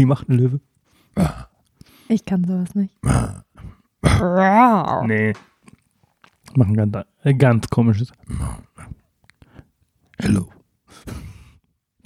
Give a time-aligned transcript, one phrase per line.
[0.00, 0.60] Wie macht ein Löwe?
[2.08, 2.96] Ich kann sowas nicht.
[5.06, 5.34] Nee.
[6.54, 8.10] Machen ganz, äh, ganz komisches.
[10.18, 10.48] Hello.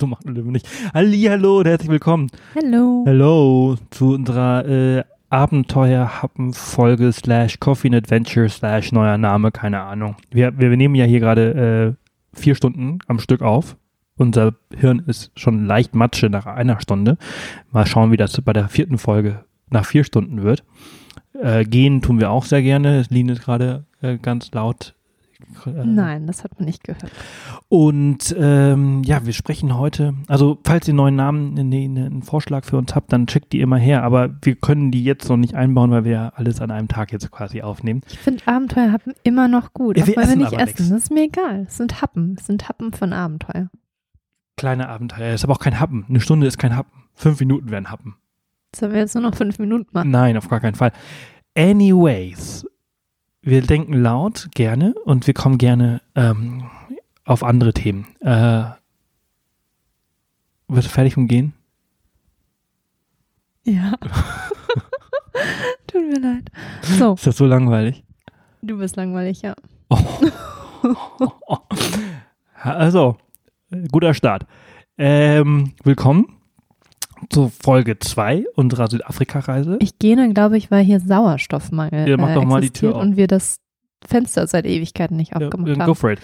[0.01, 0.69] So macht ein Löwe nicht.
[0.93, 2.33] Hallo und herzlich willkommen.
[2.55, 3.05] Hello.
[3.07, 10.17] Hello zu unserer äh, Abenteuer-Happen-Folge slash Coffee and Adventure slash neuer Name, keine Ahnung.
[10.33, 11.95] Wir, wir, wir nehmen ja hier gerade
[12.35, 13.77] äh, vier Stunden am Stück auf.
[14.17, 17.19] Unser Hirn ist schon leicht Matsche nach einer Stunde.
[17.73, 20.63] Mal schauen, wie das bei der vierten Folge nach vier Stunden wird.
[21.41, 23.05] Äh, gehen tun wir auch sehr gerne.
[23.09, 24.95] Lin ist gerade äh, ganz laut.
[25.67, 27.11] Äh, Nein, das hat man nicht gehört.
[27.69, 32.23] Und ähm, ja, wir sprechen heute, also falls ihr einen neuen Namen, nee, ne, einen
[32.23, 34.05] Vorschlag für uns habt, dann checkt die immer her.
[34.05, 37.13] Aber wir können die jetzt noch nicht einbauen, weil wir ja alles an einem Tag
[37.13, 38.03] jetzt quasi aufnehmen.
[38.09, 39.97] Ich finde Abenteuerhappen immer noch gut.
[39.97, 40.65] Ja, auch wir wenn wir essen nicht essen.
[40.67, 40.89] nix.
[40.89, 41.65] Das ist mir egal.
[41.67, 42.37] Es sind Happen.
[42.39, 43.71] Es sind Happen von Abenteuer.
[44.57, 45.31] Kleine Abenteuer.
[45.33, 46.05] Das ist aber auch kein Happen.
[46.09, 47.05] Eine Stunde ist kein Happen.
[47.15, 48.17] Fünf Minuten wären Happen.
[48.75, 50.11] Sollen wir jetzt nur noch fünf Minuten machen?
[50.11, 50.93] Nein, auf gar keinen Fall.
[51.57, 52.67] Anyways,
[53.43, 56.69] wir denken laut gerne und wir kommen gerne ähm,
[57.25, 58.07] auf andere Themen.
[58.21, 58.65] Äh,
[60.69, 61.53] wird fertig und gehen?
[63.65, 63.93] Ja.
[65.87, 66.51] Tut mir leid.
[66.83, 68.03] So, Ist das so langweilig?
[68.63, 69.55] du bist langweilig, ja.
[72.63, 73.24] Also, äh,
[73.91, 74.47] guter Start.
[74.99, 76.27] Ähm, willkommen
[77.31, 79.79] zu Folge 2 unserer Südafrika-Reise.
[79.81, 82.97] Ich gehe dann, glaube ich, weil hier Sauerstoffmangel Ja, mach äh, doch mal die Tür
[82.97, 83.03] auf.
[83.03, 83.57] und wir das
[84.07, 85.95] Fenster seit Ewigkeiten nicht Ja, aufgemacht go haben.
[85.95, 86.21] for it.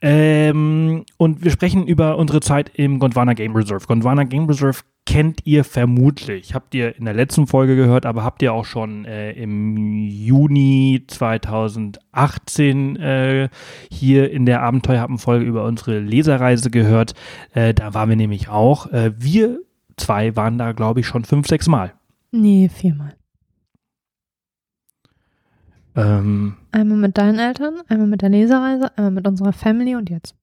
[0.00, 3.86] Ähm, und wir sprechen über unsere Zeit im Gondwana Game Reserve.
[3.86, 6.54] Gondwana Game Reserve kennt ihr vermutlich.
[6.54, 9.76] Habt ihr in der letzten Folge gehört, aber habt ihr auch schon äh, im
[10.08, 13.48] Juni 2018 äh,
[13.90, 17.14] hier in der Abenteuerhappen-Folge über unsere Leserreise gehört.
[17.52, 18.86] Äh, da waren wir nämlich auch.
[18.92, 19.60] Äh, wir
[19.96, 21.92] zwei waren da, glaube ich, schon fünf, sechs Mal.
[22.32, 23.14] Nee, viermal.
[25.96, 30.34] Ähm, Einmal mit deinen Eltern, einmal mit der Lesereise, einmal mit unserer Family und jetzt.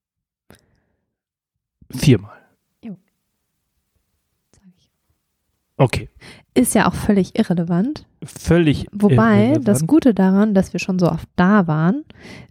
[1.89, 2.37] viermal.
[4.53, 4.89] Sag ich.
[5.81, 6.09] Okay.
[6.53, 8.05] Ist ja auch völlig irrelevant.
[8.23, 8.85] Völlig.
[8.91, 9.67] Wobei irrelevant.
[9.67, 12.03] das Gute daran, dass wir schon so oft da waren,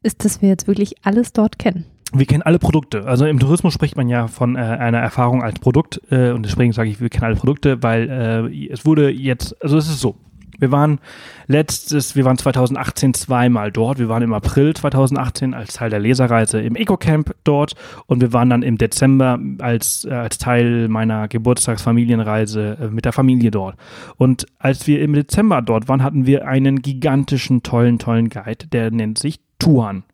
[0.03, 1.85] ist, dass wir jetzt wirklich alles dort kennen.
[2.13, 3.07] Wir kennen alle Produkte.
[3.07, 6.73] Also im Tourismus spricht man ja von äh, einer Erfahrung als Produkt äh, und deswegen
[6.73, 8.11] sage ich, wir kennen alle Produkte, weil
[8.51, 10.17] äh, es wurde jetzt, also es ist so.
[10.60, 10.98] Wir waren
[11.47, 13.98] letztes, wir waren 2018 zweimal dort.
[13.98, 17.75] Wir waren im April 2018 als Teil der Leserreise im Ecocamp dort
[18.06, 23.12] und wir waren dann im Dezember als, äh, als Teil meiner Geburtstagsfamilienreise äh, mit der
[23.12, 23.76] Familie dort.
[24.16, 28.91] Und als wir im Dezember dort waren, hatten wir einen gigantischen, tollen, tollen Guide, der
[28.91, 30.04] nennt sich Tuan.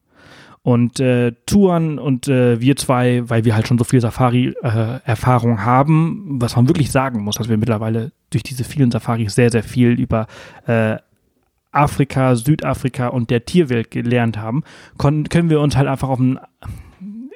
[0.66, 6.41] Und äh, Tuan und äh, wir zwei, weil wir halt schon so viel Safari-Erfahrung haben,
[6.41, 9.91] was man wirklich sagen muss, dass wir mittlerweile durch diese vielen Safaris sehr, sehr viel
[9.91, 10.26] über
[10.66, 10.97] äh,
[11.71, 14.65] Afrika, Südafrika und der Tierwelt gelernt haben,
[14.99, 16.41] konnten, können wir uns halt einfach auf ein,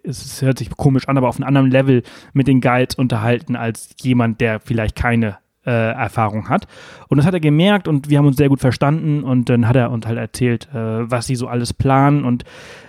[0.03, 2.03] es hört sich komisch an, aber auf einem anderen Level
[2.33, 6.67] mit den Guides unterhalten als jemand, der vielleicht keine äh, Erfahrung hat.
[7.09, 9.77] Und das hat er gemerkt und wir haben uns sehr gut verstanden und dann hat
[9.77, 12.45] er uns halt erzählt, äh, was sie so alles planen und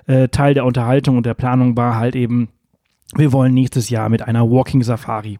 [0.07, 2.49] äh, Teil der Unterhaltung und der Planung war halt eben,
[3.15, 5.37] wir wollen nächstes Jahr mit einer Walking Safari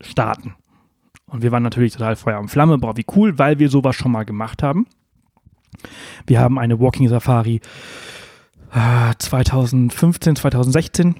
[0.00, 0.54] starten.
[1.26, 4.12] Und wir waren natürlich total Feuer und Flamme, boah, wie cool, weil wir sowas schon
[4.12, 4.86] mal gemacht haben.
[6.26, 7.60] Wir haben eine Walking Safari
[8.72, 11.16] äh, 2015, 2016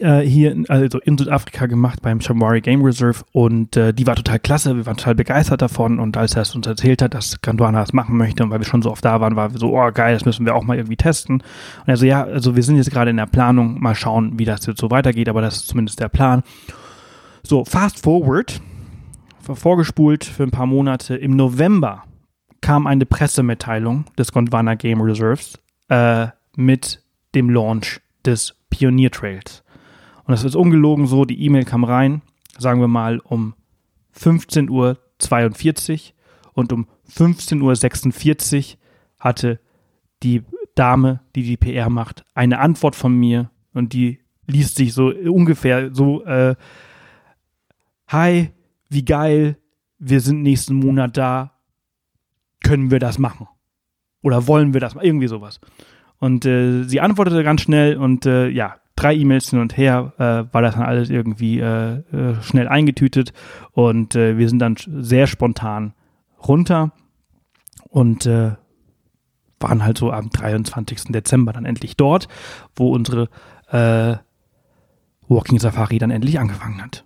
[0.00, 4.16] äh, hier in, also in Südafrika gemacht beim Shamwari Game Reserve und äh, die war
[4.16, 7.40] total klasse, wir waren total begeistert davon und als er es uns erzählt hat, dass
[7.42, 9.76] Gondwana das machen möchte und weil wir schon so oft da waren, war wir so,
[9.76, 12.62] oh geil, das müssen wir auch mal irgendwie testen und er so, ja, also wir
[12.62, 15.56] sind jetzt gerade in der Planung, mal schauen, wie das jetzt so weitergeht, aber das
[15.56, 16.42] ist zumindest der Plan.
[17.42, 18.60] So, fast forward,
[19.40, 22.04] vorgespult für ein paar Monate, im November
[22.60, 27.02] kam eine Pressemitteilung des Gondwana Game Reserves äh, mit
[27.34, 29.63] dem Launch des Pioneer Trails.
[30.24, 32.22] Und das ist ungelogen so, die E-Mail kam rein,
[32.58, 33.54] sagen wir mal um
[34.18, 36.12] 15.42 Uhr
[36.54, 38.78] und um 15.46 Uhr
[39.18, 39.60] hatte
[40.22, 40.42] die
[40.74, 45.94] Dame, die die PR macht, eine Antwort von mir und die liest sich so ungefähr
[45.94, 46.54] so, äh,
[48.08, 48.50] hi,
[48.88, 49.58] wie geil,
[49.98, 51.52] wir sind nächsten Monat da,
[52.62, 53.48] können wir das machen?
[54.22, 55.06] Oder wollen wir das machen?
[55.06, 55.60] Irgendwie sowas.
[56.18, 60.52] Und äh, sie antwortete ganz schnell und äh, ja, drei E-Mails hin und her äh,
[60.52, 63.34] war das dann alles irgendwie äh, äh, schnell eingetütet
[63.72, 65.92] und äh, wir sind dann sehr spontan
[66.46, 66.92] runter
[67.90, 68.52] und äh,
[69.60, 71.12] waren halt so am 23.
[71.12, 72.28] Dezember dann endlich dort,
[72.74, 73.28] wo unsere
[73.70, 74.16] äh,
[75.28, 77.03] Walking Safari dann endlich angefangen hat.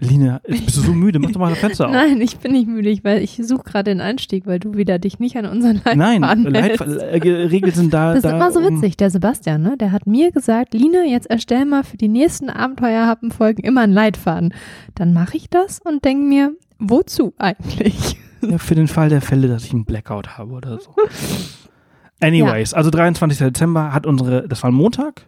[0.00, 1.18] Lina, bist du so müde?
[1.18, 1.92] Mach doch mal das Fenster auf.
[1.92, 5.18] Nein, ich bin nicht müde, weil ich suche gerade den Einstieg, weil du wieder dich
[5.18, 6.86] nicht an unseren Leitfaden Nein, hältst.
[6.86, 8.14] Leitregeln sind da.
[8.14, 9.76] Das ist da, immer so witzig, der Sebastian, ne?
[9.76, 14.54] Der hat mir gesagt, Line, jetzt erstell mal für die nächsten Abenteuerhappen-Folgen immer einen Leitfaden.
[14.94, 18.16] Dann mache ich das und denke mir, wozu eigentlich?
[18.40, 20.94] Ja, für den Fall der Fälle, dass ich einen Blackout habe oder so.
[22.20, 23.38] Anyways, also 23.
[23.38, 25.26] Dezember hat unsere, das war ein Montag?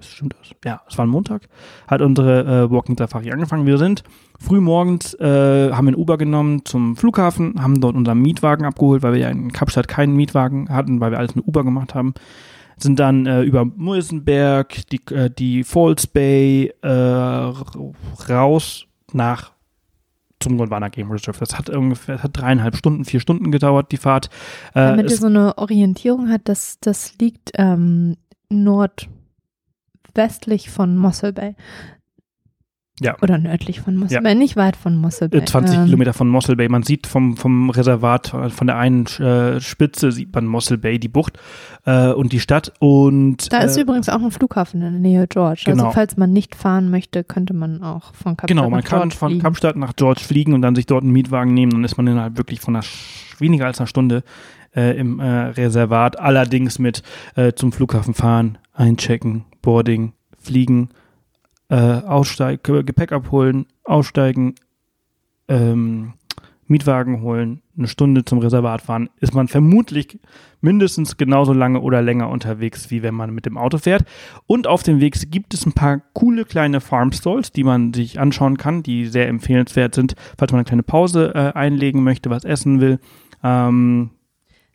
[0.00, 0.50] Stimmt das?
[0.64, 1.48] Ja, es war ein Montag.
[1.86, 3.66] Hat unsere äh, Walking Safari angefangen.
[3.66, 4.02] Wir sind
[4.38, 9.14] früh morgens, äh, haben ein Uber genommen zum Flughafen, haben dort unseren Mietwagen abgeholt, weil
[9.14, 12.14] wir ja in Kapstadt keinen Mietwagen hatten, weil wir alles mit Uber gemacht haben.
[12.76, 16.88] Sind dann äh, über Muisenberg, die, äh, die Falls Bay äh,
[18.28, 19.52] raus nach
[20.40, 21.38] zum Gondwana Game Reserve.
[21.38, 24.26] Das hat ungefähr das hat dreieinhalb Stunden, vier Stunden gedauert, die Fahrt.
[24.74, 28.16] Äh, Damit ihr so eine Orientierung hat, das, das liegt ähm,
[30.16, 31.54] nordwestlich von Mossel Bay.
[32.98, 33.14] Ja.
[33.20, 34.20] Oder nördlich von Mossel Ja.
[34.22, 35.40] Bay, nicht weit von Mossel Bay.
[35.40, 36.66] äh, 20 Ähm, Kilometer von Mossel Bay.
[36.70, 40.98] Man sieht vom, vom Reservat, äh, von der einen äh, Spitze sieht man Mossel Bay,
[40.98, 41.38] die Bucht
[41.84, 42.72] äh, und die Stadt.
[42.78, 45.64] Und Da ist äh, übrigens auch ein Flughafen in der Nähe George.
[45.66, 45.84] Genau.
[45.84, 49.00] Also falls man nicht fahren möchte, könnte man auch von Kapstadt Genau, man nach kann
[49.00, 49.42] George von fliegen.
[49.42, 51.72] Kapstadt nach George fliegen und dann sich dort einen Mietwagen nehmen.
[51.72, 52.84] Dann ist man innerhalb wirklich von einer
[53.38, 54.22] weniger als einer Stunde
[54.76, 56.20] äh, im äh, Reservat.
[56.20, 57.02] Allerdings mit
[57.34, 60.90] äh, zum Flughafen fahren, einchecken, Boarding, fliegen,
[61.68, 64.54] äh, aussteigen, Gepäck abholen, aussteigen,
[65.48, 66.12] ähm,
[66.68, 70.18] Mietwagen holen, eine Stunde zum Reservat fahren, ist man vermutlich
[70.60, 74.04] mindestens genauso lange oder länger unterwegs, wie wenn man mit dem Auto fährt.
[74.46, 78.18] Und auf dem Weg gibt es ein paar coole kleine Farm Stalls, die man sich
[78.18, 82.44] anschauen kann, die sehr empfehlenswert sind, falls man eine kleine Pause äh, einlegen möchte, was
[82.44, 82.98] essen will.
[83.44, 84.10] Ähm,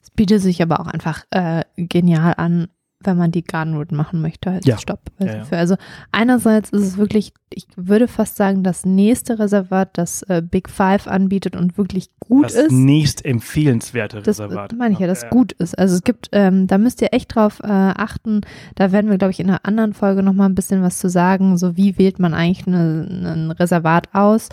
[0.01, 2.68] Es bietet sich aber auch einfach äh, genial an,
[3.03, 4.77] wenn man die Garden Route machen möchte als Ja.
[4.77, 5.00] Stopp.
[5.19, 5.45] Ja, Also, ja.
[5.45, 5.75] Für, also
[6.12, 11.07] einerseits ist es wirklich, ich würde fast sagen, das nächste Reservat, das äh, Big Five
[11.07, 12.71] anbietet und wirklich gut das ist.
[12.71, 14.74] nächst empfehlenswerte Das Reservat.
[14.77, 15.30] meine ich ja, das Ja.
[15.30, 15.77] gut ist.
[15.80, 18.42] Also es gibt, ähm, da müsst ihr echt drauf äh, achten.
[18.75, 21.57] Da werden wir, glaube ich, in einer anderen Folge nochmal ein bisschen was zu sagen.
[21.57, 24.50] So wie wählt man eigentlich ein Reservat aus?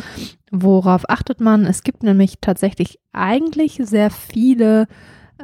[0.50, 1.66] Worauf achtet man?
[1.66, 4.86] Es gibt nämlich tatsächlich eigentlich sehr viele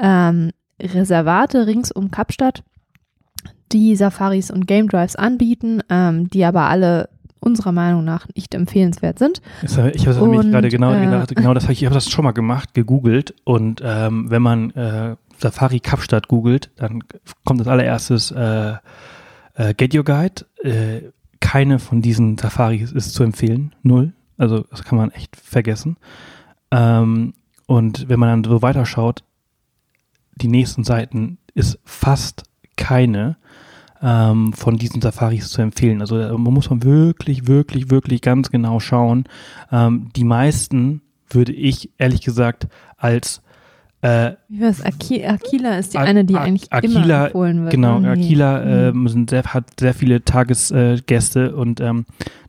[0.00, 0.50] ähm,
[0.80, 2.62] Reservate rings um Kapstadt,
[3.72, 7.08] die Safaris und Game Drives anbieten, ähm, die aber alle
[7.40, 9.42] unserer Meinung nach nicht empfehlenswert sind.
[9.60, 11.94] Das Ich habe nämlich Und, gerade genau, äh, gedacht, genau das habe ich, ich habe
[11.94, 17.04] das schon mal gemacht, gegoogelt und ähm, wenn man äh, Safari Kapstadt googelt, dann
[17.44, 18.74] kommt als allererstes äh,
[19.54, 20.46] äh, Get Your Guide.
[20.62, 21.10] Äh,
[21.40, 24.14] keine von diesen Safaris ist zu empfehlen, null.
[24.38, 25.96] Also das kann man echt vergessen.
[26.70, 27.34] Ähm,
[27.66, 29.22] und wenn man dann so weiterschaut,
[30.36, 32.44] die nächsten Seiten ist fast
[32.76, 33.36] keine
[34.02, 36.00] ähm, von diesen Safaris zu empfehlen.
[36.00, 39.24] Also da muss man wirklich, wirklich, wirklich ganz genau schauen.
[39.72, 41.00] Ähm, die meisten
[41.30, 43.40] würde ich ehrlich gesagt als
[44.02, 44.62] äh, Wie?
[44.64, 47.70] Aki Aquila ist die A- eine, die A- eigentlich immer Aquila, empfohlen wird.
[47.70, 48.10] Genau, ne?
[48.10, 48.98] Aquila Mhm.
[48.98, 52.04] ähm, sind sehr, hat sehr viele Tagesgäste äh, und ähm,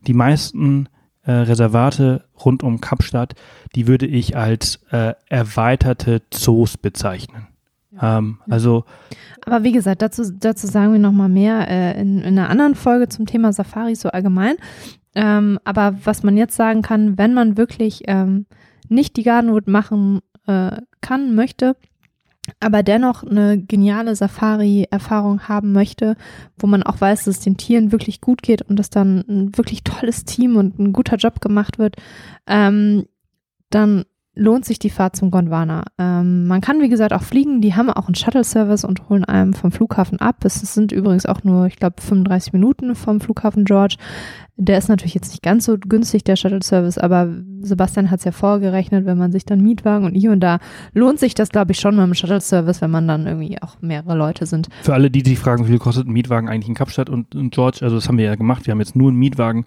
[0.06, 0.88] die meisten
[1.24, 3.34] äh, Reservate rund um Kapstadt,
[3.74, 7.46] die würde ich als äh, erweiterte Zoos bezeichnen.
[8.00, 8.84] Ähm, also
[9.44, 13.08] Aber wie gesagt, dazu, dazu sagen wir nochmal mehr äh, in, in einer anderen Folge
[13.08, 14.56] zum Thema Safari so allgemein.
[15.14, 18.46] Ähm, aber was man jetzt sagen kann, wenn man wirklich ähm,
[18.88, 21.76] nicht die Gardenwood machen äh, kann, möchte,
[22.60, 26.16] aber dennoch eine geniale Safari-Erfahrung haben möchte,
[26.58, 29.56] wo man auch weiß, dass es den Tieren wirklich gut geht und dass dann ein
[29.56, 31.96] wirklich tolles Team und ein guter Job gemacht wird,
[32.46, 33.06] ähm,
[33.70, 34.04] dann
[34.36, 35.82] lohnt sich die Fahrt zum Gondwana.
[35.98, 37.62] Ähm, man kann, wie gesagt, auch fliegen.
[37.62, 40.44] Die haben auch einen Shuttle-Service und holen einem vom Flughafen ab.
[40.44, 43.96] Es sind übrigens auch nur, ich glaube, 35 Minuten vom Flughafen George.
[44.58, 47.28] Der ist natürlich jetzt nicht ganz so günstig, der Shuttle-Service, aber
[47.60, 50.60] Sebastian hat es ja vorgerechnet, wenn man sich dann Mietwagen und hier und da
[50.94, 54.46] lohnt sich das, glaube ich, schon dem Shuttle-Service, wenn man dann irgendwie auch mehrere Leute
[54.46, 54.68] sind.
[54.82, 57.50] für alle, die sich fragen, wie viel kostet ein Mietwagen eigentlich in Kapstadt und, und
[57.54, 58.66] George, also das haben wir ja gemacht.
[58.66, 59.66] Wir haben jetzt nur einen Mietwagen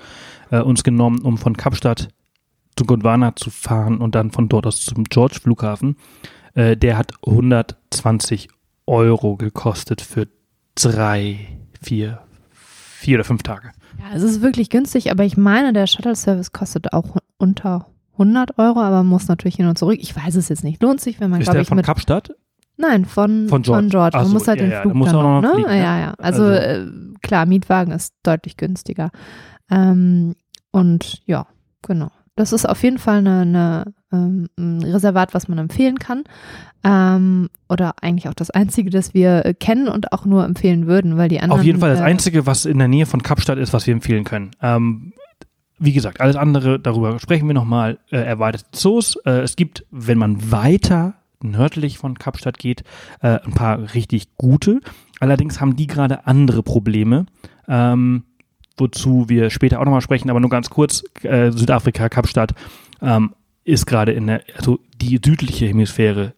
[0.49, 2.09] äh, uns genommen, um von Kapstadt
[2.79, 5.97] zu Gondwana zu fahren und dann von dort aus zum George Flughafen.
[6.53, 8.47] Äh, der hat 120
[8.87, 10.29] Euro gekostet für
[10.75, 12.21] drei, vier,
[12.53, 13.71] vier oder fünf Tage.
[13.99, 18.79] Ja, es ist wirklich günstig, aber ich meine, der Shuttle-Service kostet auch unter 100 Euro,
[18.79, 19.97] aber muss natürlich hin und zurück.
[19.99, 20.81] Ich weiß es jetzt nicht.
[20.81, 22.33] Lohnt sich, wenn man, glaube ich, von mit Kapstadt?
[22.77, 23.89] Nein, von, Von von George.
[23.89, 24.17] George.
[24.17, 25.53] Ach Man so, muss halt ja, den ja, Flug muss dann noch, noch ne?
[25.53, 26.01] fliegen, ja, ne?
[26.01, 26.13] ja.
[26.17, 26.87] Also, Also- äh,
[27.21, 29.11] klar, Mietwagen ist deutlich günstiger.
[29.69, 30.35] Ähm,
[30.71, 31.45] und ja,
[31.81, 32.11] genau.
[32.39, 36.23] Das ist auf jeden Fall eine, eine, ähm, ein Reservat, was man empfehlen kann.
[36.85, 41.17] Ähm, oder eigentlich auch das einzige, das wir äh, kennen und auch nur empfehlen würden,
[41.17, 41.59] weil die anderen.
[41.59, 43.93] Auf jeden Fall das äh, Einzige, was in der Nähe von Kapstadt ist, was wir
[43.93, 44.51] empfehlen können.
[44.61, 45.11] Ähm,
[45.79, 49.17] wie gesagt, alles andere, darüber sprechen wir nochmal, äh, erweiterte Zoos.
[49.25, 52.85] Äh, es gibt, wenn man weiter nördlich von Kapstadt geht,
[53.21, 54.79] äh, ein paar richtig gute.
[55.19, 57.25] Allerdings haben die gerade andere Probleme,
[57.67, 58.23] ähm,
[58.79, 62.53] wozu wir später auch nochmal sprechen, aber nur ganz kurz, äh, Südafrika, Kapstadt,
[63.01, 63.33] ähm,
[63.63, 66.33] ist gerade in der, also die südliche Hemisphäre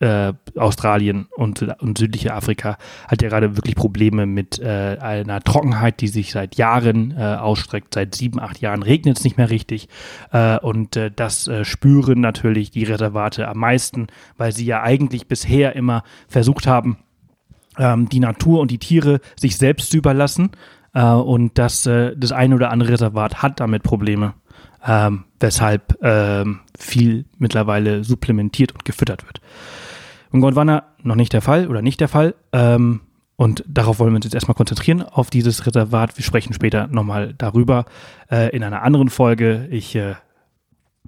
[0.00, 6.00] äh, Australien und, und südliche Afrika hat ja gerade wirklich Probleme mit äh, einer Trockenheit,
[6.00, 7.94] die sich seit Jahren äh, ausstreckt.
[7.94, 9.88] Seit sieben, acht Jahren regnet es nicht mehr richtig.
[10.32, 14.06] Äh, und äh, das äh, spüren natürlich die Reservate am meisten,
[14.36, 16.98] weil sie ja eigentlich bisher immer versucht haben,
[17.78, 20.50] ähm, die Natur und die Tiere sich selbst zu überlassen.
[20.94, 24.34] Äh, und das, äh, das eine oder andere Reservat hat damit Probleme.
[24.86, 29.40] Ähm, weshalb ähm, viel mittlerweile supplementiert und gefüttert wird.
[30.32, 32.34] In Gondwana noch nicht der Fall oder nicht der Fall.
[32.52, 33.00] Ähm,
[33.36, 36.16] und darauf wollen wir uns jetzt erstmal konzentrieren, auf dieses Reservat.
[36.16, 37.86] Wir sprechen später nochmal darüber
[38.30, 39.68] äh, in einer anderen Folge.
[39.70, 40.14] Ich äh,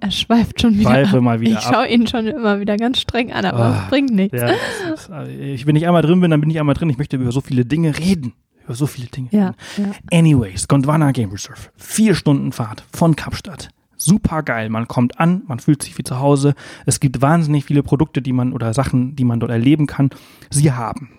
[0.01, 0.89] er schweift schon wieder.
[0.89, 1.23] Schweife ab.
[1.23, 4.11] mal wieder ich schaue ihn schon immer wieder ganz streng an, aber Ah, es bringt
[4.11, 4.39] nichts.
[4.39, 6.89] Ja, das ist, äh, ich, wenn ich einmal drin bin, dann bin ich einmal drin.
[6.89, 8.33] Ich möchte über so viele Dinge reden.
[8.63, 9.29] Über so viele Dinge.
[9.31, 9.93] Ja, reden.
[10.11, 10.17] ja.
[10.17, 11.69] Anyways, Gondwana Game Reserve.
[11.75, 13.69] Vier Stunden Fahrt von Kapstadt.
[13.97, 14.69] Super geil.
[14.69, 16.55] Man kommt an, man fühlt sich wie zu Hause.
[16.85, 20.09] Es gibt wahnsinnig viele Produkte, die man oder Sachen, die man dort erleben kann.
[20.49, 21.09] Sie haben,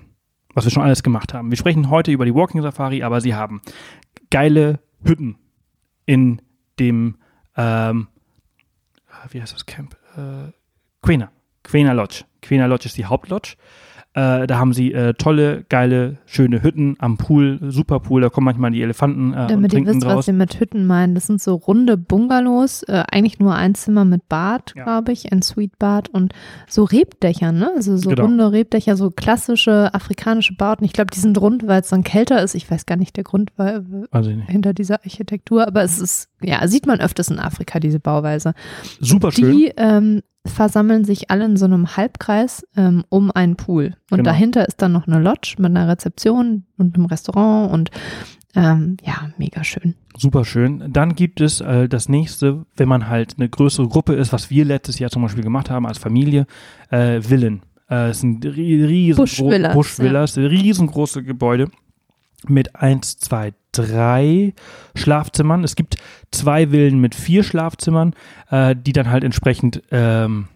[0.54, 1.50] was wir schon alles gemacht haben.
[1.50, 3.62] Wir sprechen heute über die Walking Safari, aber sie haben
[4.30, 5.37] geile Hütten
[6.06, 6.42] in
[6.80, 7.18] dem,
[7.56, 8.08] ähm,
[9.30, 9.96] wie heißt das Camp?
[10.16, 10.50] Äh,
[11.02, 11.30] Quena.
[11.62, 12.25] Quena Lodge.
[12.40, 13.54] Quena Lodge ist die Hauptlodge.
[14.14, 18.21] Äh, da haben sie äh, tolle, geile, schöne Hütten am Pool, super Pool.
[18.21, 20.26] Da kommen manchmal die Elefanten äh, Damit ihr wisst, was draus.
[20.26, 21.14] sie mit Hütten meinen.
[21.14, 24.85] Das sind so runde Bungalows, äh, eigentlich nur ein Zimmer mit Bad, Ja.
[24.85, 26.35] glaube ich, ein Suite-Bad und
[26.69, 27.71] so Rebdächer, ne?
[27.75, 28.25] Also so Genau.
[28.25, 30.85] runde Rebdächer, so klassische afrikanische Bauten.
[30.85, 32.54] Ich glaube, die sind rund, weil es dann kälter ist.
[32.54, 33.83] Ich weiß gar nicht der Grund weil,
[34.47, 38.52] hinter dieser Architektur, aber es ist, ja, sieht man öfters in Afrika, diese Bauweise.
[39.00, 39.57] Super schön.
[39.57, 43.94] Die ähm, versammeln sich alle in so einem Halbkreis ähm, um einen Pool.
[44.11, 44.22] Und Genau.
[44.30, 47.90] dahinter ist dann noch eine Lodge mit einer Rezeption und einem Restaurant und
[48.54, 49.94] ähm, ja, mega schön.
[50.18, 50.92] Super schön.
[50.92, 54.64] Dann gibt es äh, das nächste, wenn man halt eine größere Gruppe ist, was wir
[54.66, 56.46] letztes Jahr zum Beispiel gemacht haben als Familie,
[56.90, 57.62] äh, Villen.
[57.88, 61.68] Äh, es sind ri- riesen Buschvillas, Buschvillas riesengroße Gebäude
[62.49, 64.54] mit eins, zwei, drei
[64.94, 65.64] Schlafzimmern.
[65.64, 65.96] Es gibt
[66.30, 68.14] zwei Villen mit vier Schlafzimmern,
[68.50, 70.49] äh, die dann halt entsprechend ähm,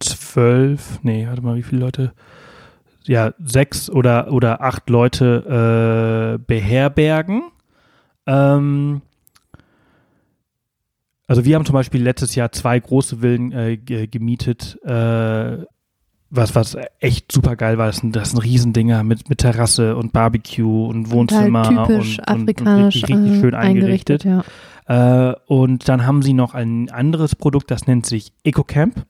[0.00, 2.12] zwölf, nee, warte mal, wie viele Leute?
[3.04, 7.42] Ja, sechs oder, oder acht Leute äh, beherbergen.
[8.26, 9.00] Ähm,
[11.26, 15.64] also wir haben zum Beispiel letztes Jahr zwei große Villen äh, ge- gemietet, äh,
[16.30, 17.86] was, was echt super geil war.
[17.86, 22.18] Das sind, das sind Riesendinger mit, mit Terrasse und Barbecue und Wohnzimmer und halt typisch
[22.18, 24.24] und, und, und afrikanisch richtig, richtig äh, schön eingerichtet.
[24.24, 24.44] ja.
[24.88, 29.04] Äh, und dann haben sie noch ein anderes Produkt, das nennt sich EcoCamp,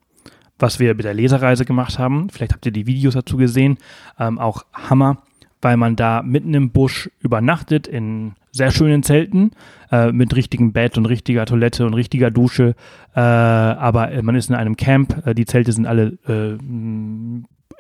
[0.58, 2.30] was wir mit der Lesereise gemacht haben.
[2.30, 3.78] Vielleicht habt ihr die Videos dazu gesehen.
[4.18, 5.18] Ähm, auch Hammer,
[5.60, 9.52] weil man da mitten im Busch übernachtet in sehr schönen Zelten
[9.90, 12.74] äh, mit richtigem Bett und richtiger Toilette und richtiger Dusche.
[13.14, 15.26] Äh, aber äh, man ist in einem Camp.
[15.26, 16.58] Äh, die Zelte sind alle äh,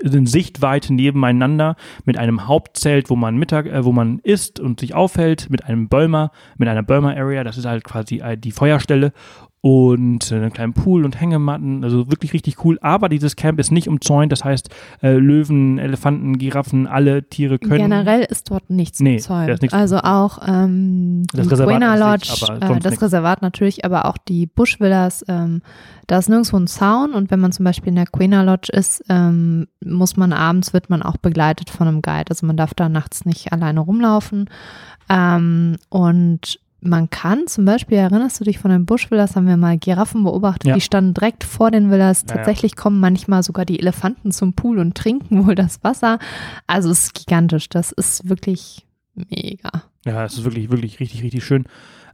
[0.00, 4.94] in Sichtweite nebeneinander mit einem Hauptzelt, wo man Mittag, äh, wo man isst und sich
[4.94, 9.12] aufhält, mit einem Bölmer, mit einer Bölmer Area, das ist halt quasi äh, die Feuerstelle
[9.60, 12.78] und äh, einem kleinen Pool und Hängematten, also wirklich richtig cool.
[12.80, 14.70] Aber dieses Camp ist nicht umzäunt, das heißt
[15.02, 17.82] äh, Löwen, Elefanten, Giraffen, alle Tiere können.
[17.82, 19.60] Generell ist dort nichts Nee, umzäunt.
[19.62, 23.02] nichts also auch ähm, Das Reservat Lodge, aber äh, das nichts.
[23.02, 25.62] Reservat natürlich, aber auch die Buschvillas, ähm,
[26.06, 29.04] da ist nirgendwo ein Zaun und wenn man zum Beispiel in der Quena Lodge ist,
[29.08, 32.26] ähm, muss man abends, wird man auch begleitet von einem Guide.
[32.30, 34.48] Also man darf da nachts nicht alleine rumlaufen.
[35.10, 39.78] Ähm, und man kann zum Beispiel, erinnerst du dich von den Buschvillas, haben wir mal
[39.78, 40.74] Giraffen beobachtet, Ja.
[40.74, 42.22] die standen direkt vor den Villas.
[42.22, 42.34] Ja, ja.
[42.36, 46.18] Tatsächlich kommen manchmal sogar die Elefanten zum Pool und trinken wohl das Wasser.
[46.66, 47.68] Also es ist gigantisch.
[47.68, 49.82] Das ist wirklich mega.
[50.04, 51.64] Ja, es ist wirklich, wirklich richtig, richtig schön.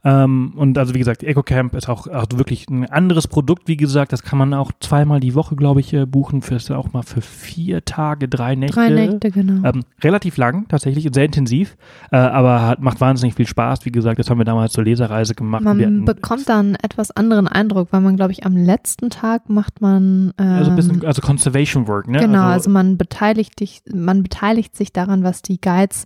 [0.05, 4.13] Ähm, und also wie gesagt, EcoCamp ist auch, auch wirklich ein anderes Produkt, wie gesagt,
[4.13, 7.03] das kann man auch zweimal die Woche, glaube ich, äh, buchen, für ist auch mal
[7.03, 8.75] für vier Tage, drei Nächte.
[8.77, 9.67] Drei Nächte, genau.
[9.67, 11.77] Ähm, relativ lang, tatsächlich, und sehr intensiv,
[12.13, 13.87] äh, aber hat, macht wahnsinnig viel Spaß.
[13.87, 15.65] Wie gesagt, das haben wir damals zur Lesereise gemacht.
[15.65, 19.49] Man hatten- bekommt dann einen etwas anderen Eindruck, weil man, glaube ich, am letzten Tag
[19.49, 22.19] macht man ähm, also ein bisschen, also Conservation Work, ne?
[22.21, 26.05] genau, also, also, man beteiligt dich, man beteiligt sich daran, was die Guides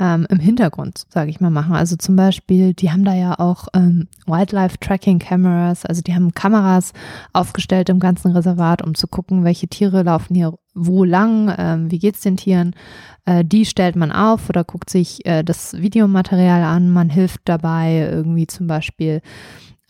[0.00, 1.74] ähm, im Hintergrund, sage ich mal, machen.
[1.74, 6.34] Also zum Beispiel, die haben da ja auch ähm, Wildlife Tracking Cameras, also die haben
[6.34, 6.92] Kameras
[7.32, 11.98] aufgestellt im ganzen Reservat, um zu gucken, welche Tiere laufen hier wo lang, ähm, wie
[11.98, 12.74] geht's den Tieren.
[13.24, 16.90] Äh, die stellt man auf oder guckt sich äh, das Videomaterial an.
[16.90, 19.22] Man hilft dabei irgendwie zum Beispiel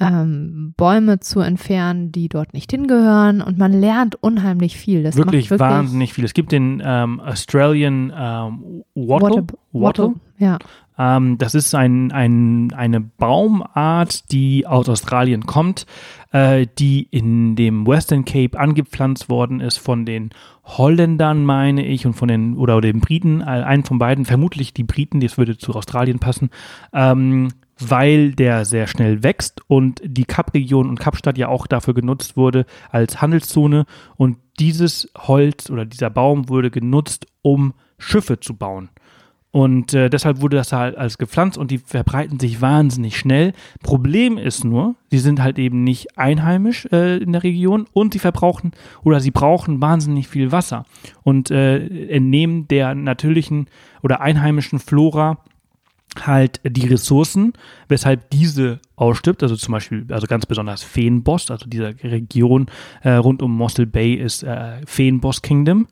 [0.01, 5.03] ähm, Bäume zu entfernen, die dort nicht hingehören und man lernt unheimlich viel.
[5.03, 6.25] Das wirklich, wirklich wahnsinnig viel.
[6.25, 9.45] Es gibt den ähm, Australian ähm, Wattle.
[9.45, 10.59] Wattle, Wattle ja.
[10.97, 15.87] Ähm, das ist ein, ein, eine Baumart, die aus Australien kommt,
[16.33, 20.31] äh, die in dem Western Cape angepflanzt worden ist von den
[20.65, 24.85] Holländern, meine ich, und von den, oder, oder den Briten, einen von beiden, vermutlich die
[24.85, 26.51] Briten, das würde zu Australien passen.
[26.93, 32.37] Ähm, weil der sehr schnell wächst und die Kapregion und Kapstadt ja auch dafür genutzt
[32.37, 38.91] wurde als Handelszone und dieses Holz oder dieser Baum wurde genutzt, um Schiffe zu bauen.
[39.55, 43.53] Und äh, deshalb wurde das halt als gepflanzt und die verbreiten sich wahnsinnig schnell.
[43.85, 48.19] Problem ist nur, sie sind halt eben nicht einheimisch äh, in der Region und sie
[48.19, 48.73] verbrauchen
[49.05, 50.87] oder sie brauchen wahnsinnig viel Wasser
[51.23, 53.69] und äh, entnehmen der natürlichen
[54.03, 55.39] oder einheimischen Flora
[56.23, 57.53] halt die Ressourcen,
[57.89, 59.43] weshalb diese ausstirbt.
[59.43, 62.67] Also zum Beispiel, also ganz besonders Feenboss, also diese Region
[63.03, 65.87] äh, rund um Mossel Bay ist äh, Feenboss Kingdom,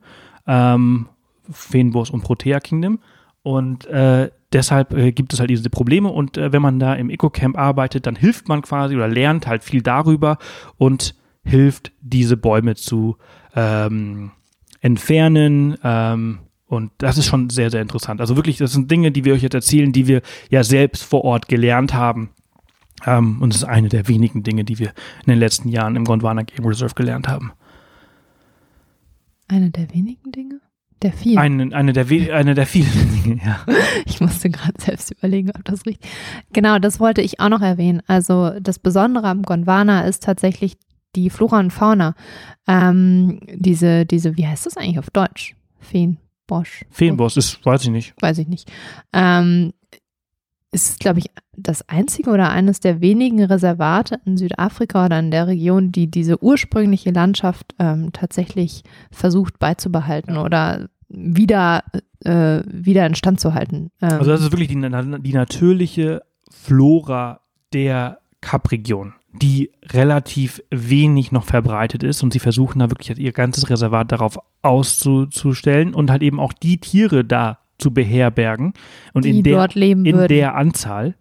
[0.47, 1.07] ähm,
[1.51, 2.99] Feenboss und Protea Kingdom.
[3.43, 6.09] Und äh, deshalb äh, gibt es halt diese Probleme.
[6.09, 9.63] Und äh, wenn man da im Eco-Camp arbeitet, dann hilft man quasi oder lernt halt
[9.63, 10.37] viel darüber
[10.77, 13.17] und hilft, diese Bäume zu
[13.55, 14.31] ähm,
[14.79, 16.39] entfernen, ähm,
[16.73, 18.21] und das ist schon sehr, sehr interessant.
[18.21, 21.23] Also wirklich, das sind Dinge, die wir euch jetzt erzählen, die wir ja selbst vor
[21.23, 22.29] Ort gelernt haben.
[23.05, 24.89] Ähm, und das ist eine der wenigen Dinge, die wir
[25.25, 27.51] in den letzten Jahren im Gondwana Game Reserve gelernt haben.
[29.47, 30.61] Eine der wenigen Dinge?
[31.01, 31.37] Der vielen.
[31.37, 32.89] Eine, eine, der, eine der vielen
[33.23, 33.59] Dinge, ja.
[34.05, 36.09] Ich musste gerade selbst überlegen, ob das richtig
[36.53, 38.01] Genau, das wollte ich auch noch erwähnen.
[38.07, 40.77] Also das Besondere am Gondwana ist tatsächlich
[41.15, 42.15] die Flora und Fauna.
[42.67, 45.55] Ähm, diese, diese, wie heißt das eigentlich auf Deutsch?
[45.79, 46.17] Feen.
[46.47, 46.85] Bosch.
[46.89, 48.13] Feenbosch ist, weiß ich nicht.
[48.21, 48.71] Weiß ich nicht.
[49.13, 49.73] Ähm,
[50.71, 55.47] ist, glaube ich, das einzige oder eines der wenigen Reservate in Südafrika oder in der
[55.47, 61.83] Region, die diese ursprüngliche Landschaft ähm, tatsächlich versucht beizubehalten oder wieder,
[62.25, 63.91] äh, wieder instand zu halten.
[64.01, 67.41] Ähm, also das ist wirklich die, die natürliche Flora
[67.71, 73.69] der Kapregion die relativ wenig noch verbreitet ist und sie versuchen da wirklich ihr ganzes
[73.69, 78.73] Reservat darauf auszustellen und halt eben auch die Tiere da zu beherbergen
[79.13, 80.27] und die in der, in würden.
[80.27, 81.15] der Anzahl,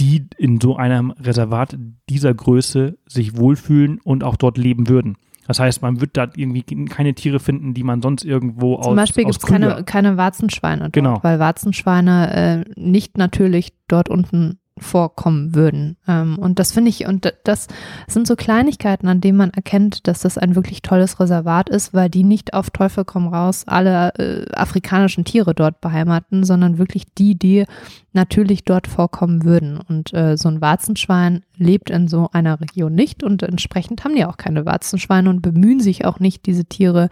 [0.00, 1.76] die in so einem Reservat
[2.08, 5.16] dieser Größe sich wohlfühlen und auch dort leben würden.
[5.48, 8.96] Das heißt, man wird da irgendwie keine Tiere finden, die man sonst irgendwo aus Zum
[8.96, 11.18] Beispiel gibt es keine, keine Warzenschweine dort, genau.
[11.22, 15.96] weil Warzenschweine äh, nicht natürlich dort unten vorkommen würden.
[16.06, 17.68] Ähm, und das finde ich, und das
[18.06, 22.10] sind so Kleinigkeiten, an denen man erkennt, dass das ein wirklich tolles Reservat ist, weil
[22.10, 27.38] die nicht auf Teufel komm raus alle äh, afrikanischen Tiere dort beheimaten, sondern wirklich die,
[27.38, 27.64] die
[28.12, 29.78] natürlich dort vorkommen würden.
[29.78, 34.24] Und äh, so ein Warzenschwein lebt in so einer Region nicht und entsprechend haben die
[34.24, 37.08] auch keine Warzenschweine und bemühen sich auch nicht, diese Tiere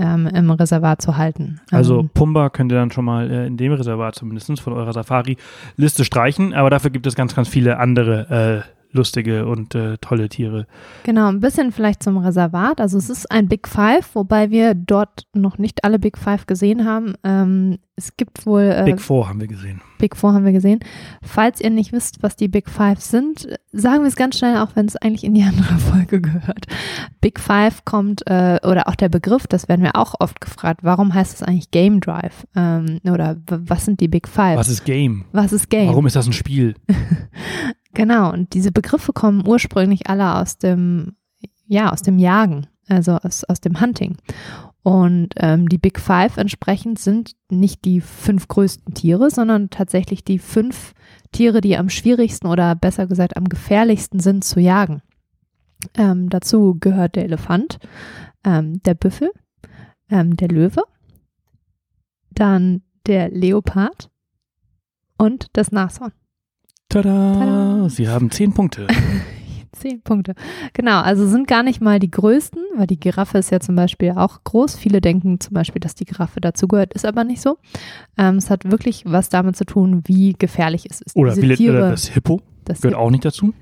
[0.00, 1.60] ähm, im Reservat zu halten.
[1.70, 4.92] Also ähm, Pumba könnt ihr dann schon mal äh, in dem Reservat zumindest von eurer
[4.92, 10.28] Safari-Liste streichen, aber dafür gibt es ganz, ganz viele andere äh, lustige und äh, tolle
[10.28, 10.66] Tiere.
[11.04, 12.80] Genau, ein bisschen vielleicht zum Reservat.
[12.80, 16.84] Also es ist ein Big Five, wobei wir dort noch nicht alle Big Five gesehen
[16.84, 17.14] haben.
[17.24, 18.62] Ähm, es gibt wohl.
[18.62, 19.82] Äh, Big Four haben wir gesehen.
[19.98, 20.80] Big Four haben wir gesehen.
[21.22, 24.74] Falls ihr nicht wisst, was die Big Five sind, sagen wir es ganz schnell, auch
[24.74, 26.66] wenn es eigentlich in die andere Folge gehört.
[27.20, 31.12] Big Five kommt, äh, oder auch der Begriff, das werden wir auch oft gefragt, warum
[31.12, 32.46] heißt es eigentlich Game Drive?
[32.56, 34.56] Ähm, oder was sind die Big Five?
[34.56, 35.26] Was ist Game?
[35.32, 35.88] Was ist Game?
[35.88, 36.74] Warum ist das ein Spiel?
[37.94, 41.16] Genau, und diese Begriffe kommen ursprünglich alle aus dem,
[41.66, 44.16] ja, aus dem Jagen, also aus, aus dem Hunting.
[44.82, 50.38] Und ähm, die Big Five entsprechend sind nicht die fünf größten Tiere, sondern tatsächlich die
[50.38, 50.94] fünf
[51.32, 55.02] Tiere, die am schwierigsten oder besser gesagt am gefährlichsten sind zu jagen.
[55.94, 57.78] Ähm, dazu gehört der Elefant,
[58.44, 59.30] ähm, der Büffel,
[60.08, 60.82] ähm, der Löwe,
[62.30, 64.10] dann der Leopard
[65.18, 66.12] und das Nashorn.
[66.90, 67.34] Tada!
[67.34, 67.88] Tada.
[67.88, 68.86] Sie haben zehn Punkte.
[69.72, 70.34] zehn Punkte.
[70.72, 74.10] Genau, also sind gar nicht mal die größten, weil die Giraffe ist ja zum Beispiel
[74.10, 74.74] auch groß.
[74.76, 77.58] Viele denken zum Beispiel, dass die Giraffe dazugehört, ist aber nicht so.
[78.18, 81.16] Ähm, es hat wirklich was damit zu tun, wie gefährlich es ist.
[81.16, 83.54] Oder wie, Tiere, das Hippo das gehört Hip auch nicht dazu.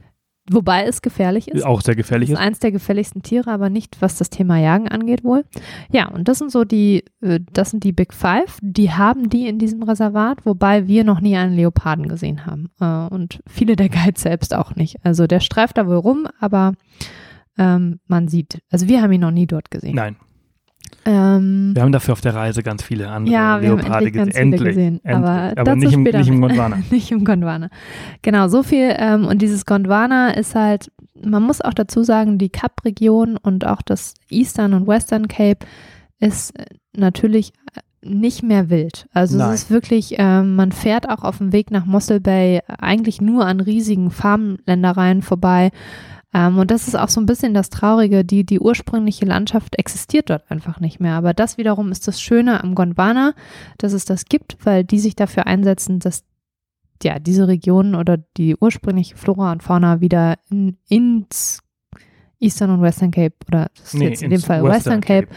[0.51, 1.65] Wobei es gefährlich ist.
[1.65, 2.35] Auch sehr gefährlich ist.
[2.35, 2.41] ist.
[2.41, 5.45] eins der gefährlichsten Tiere, aber nicht, was das Thema Jagen angeht wohl.
[5.91, 8.59] Ja, und das sind so die, äh, das sind die Big Five.
[8.63, 12.71] Die haben die in diesem Reservat, wobei wir noch nie einen Leoparden gesehen haben.
[12.81, 14.97] Äh, und viele der Guides selbst auch nicht.
[15.05, 16.73] Also der streift da wohl rum, aber
[17.59, 19.97] ähm, man sieht, also wir haben ihn noch nie dort gesehen.
[19.97, 20.17] Nein.
[21.09, 24.15] Ähm, Wir haben dafür auf der Reise ganz viele andere ja, wir haben Leoparde endlich
[24.15, 24.53] ganz gesehen.
[24.53, 26.41] viele gesehen, aber, aber dazu nicht im, später nicht im.
[26.43, 26.79] Gondwana.
[26.91, 27.71] nicht im Gondwana.
[28.21, 28.95] Genau, so viel.
[28.95, 30.93] Ähm, und dieses Gondwana ist halt,
[31.25, 35.65] man muss auch dazu sagen, die Kap-Region und auch das Eastern und Western Cape
[36.21, 37.55] ist äh, natürlich
[38.03, 39.09] nicht mehr wild.
[39.15, 39.55] Also Nein.
[39.55, 43.47] es ist wirklich, ähm, man fährt auch auf dem Weg nach Mossel Bay eigentlich nur
[43.47, 45.71] an riesigen Farmländereien vorbei.
[46.35, 50.29] Ähm, und das ist auch so ein bisschen das Traurige, die, die ursprüngliche Landschaft existiert
[50.31, 51.15] dort einfach nicht mehr.
[51.15, 53.35] Aber das wiederum ist das Schöne am Gondwana,
[53.79, 56.25] dass es das gibt, weil die sich dafür einsetzen, dass
[57.03, 61.61] ja, diese Region oder die ursprüngliche Flora und Fauna wieder in, ins
[62.41, 65.29] Eastern und Western Cape oder das ist Nee, jetzt in dem Fall Western, Cape,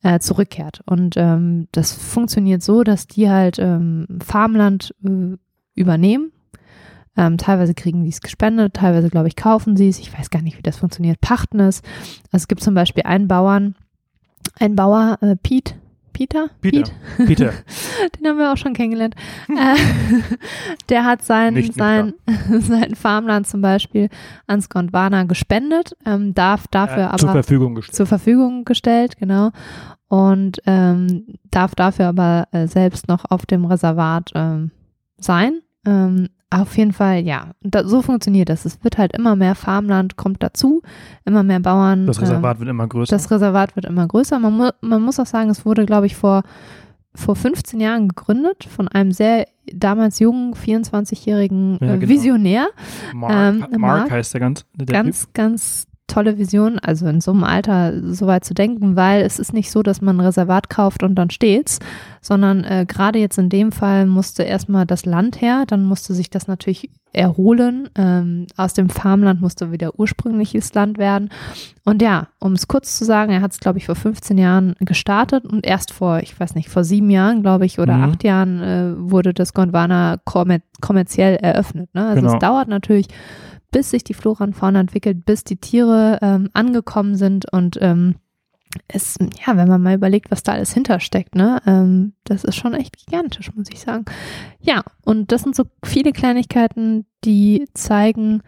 [0.00, 0.80] Äh, zurückkehrt.
[0.86, 5.36] Und ähm, das funktioniert so, dass die halt ähm, Farmland äh,
[5.74, 6.30] übernehmen.
[7.18, 9.98] Ähm, teilweise kriegen die es gespendet, teilweise, glaube ich, kaufen sie es.
[9.98, 11.20] Ich weiß gar nicht, wie das funktioniert.
[11.20, 11.82] Pachten es.
[12.32, 13.74] Also es gibt zum Beispiel einen Bauern,
[14.60, 15.74] einen Bauer, äh, Pete,
[16.12, 16.48] Peter?
[16.60, 16.90] Peter.
[17.18, 17.52] Peter.
[18.18, 19.14] Den haben wir auch schon kennengelernt.
[19.48, 19.76] äh,
[20.88, 22.14] der hat sein, Nicht sein,
[22.60, 24.08] sein Farmland zum Beispiel
[24.46, 27.96] ans Gondwana gespendet, ähm, darf dafür Äh, aber zur Verfügung gestellt.
[27.96, 29.50] zur Verfügung gestellt, genau.
[30.08, 34.70] Und ähm, darf dafür aber äh, selbst noch auf dem Reservat ähm,
[35.18, 35.60] sein.
[35.86, 38.64] Ähm, auf jeden Fall, ja, da, so funktioniert das.
[38.64, 40.82] Es wird halt immer mehr Farmland kommt dazu,
[41.24, 42.06] immer mehr Bauern.
[42.06, 43.14] Das Reservat wird immer größer.
[43.14, 44.38] das Reservat wird immer größer.
[44.38, 46.42] Man, mu man muss auch sagen, es wurde, glaube ich, vor,
[47.14, 52.08] vor 15 Jahren gegründet von einem sehr damals jungen, 24-jährigen Ja, äh, genau.
[52.12, 52.68] Visionär.
[53.12, 54.64] Mark, ähm, Mark, Mark, heißt der ganz.
[54.74, 59.22] Der ganz, ganz tolle Vision, also in so einem Alter so weit zu denken, weil
[59.22, 61.78] es ist nicht so, dass man ein Reservat kauft und dann steht's,
[62.20, 66.30] sondern äh, gerade jetzt in dem Fall musste erstmal das Land her, dann musste sich
[66.30, 67.88] das natürlich erholen.
[67.96, 71.30] Ähm, aus dem Farmland musste wieder ursprüngliches Land werden.
[71.84, 74.74] Und ja, um es kurz zu sagen, er hat es, glaube ich, vor 15 Jahren
[74.80, 78.04] gestartet und erst vor, ich weiß nicht, vor sieben Jahren, glaube ich, oder Mhm.
[78.04, 81.88] acht Jahren äh, wurde das Gondwana kommer kommerziell eröffnet.
[81.94, 82.06] Ne?
[82.06, 82.34] Also Genau.
[82.34, 83.08] es dauert natürlich
[83.70, 88.14] bis sich die Flora und Fauna entwickelt, bis die Tiere ähm, angekommen sind und ähm,
[88.86, 92.74] es, ja, wenn man mal überlegt, was da alles hintersteckt, ne, ähm, das ist schon
[92.74, 94.04] echt gigantisch, muss ich sagen.
[94.60, 98.42] Ja, und das sind so viele Kleinigkeiten, die zeigen,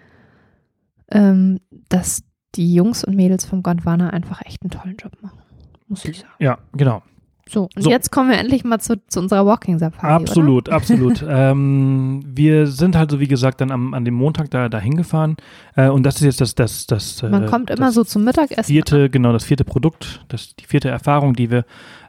[1.10, 2.22] ähm, dass
[2.54, 5.40] die Jungs und Mädels vom Gondwana einfach echt einen tollen Job machen,
[5.88, 6.32] muss ich sagen.
[6.38, 7.02] Ja, genau.
[7.50, 7.90] So, und So.
[7.90, 10.12] jetzt kommen wir endlich mal zu, zu unserer Walking Safari.
[10.12, 11.24] Absolut, absolut.
[11.28, 15.36] ähm, wir sind halt so, wie gesagt, dann am, an dem Montag da, da hingefahren.
[15.74, 17.22] Äh, und das ist jetzt das, das, das.
[17.22, 17.32] Oder?
[17.32, 18.64] Man äh, kommt immer so zum Mittagessen.
[18.64, 21.64] vierte, genau, das vierte Produkt, das, die vierte Erfahrung, die wir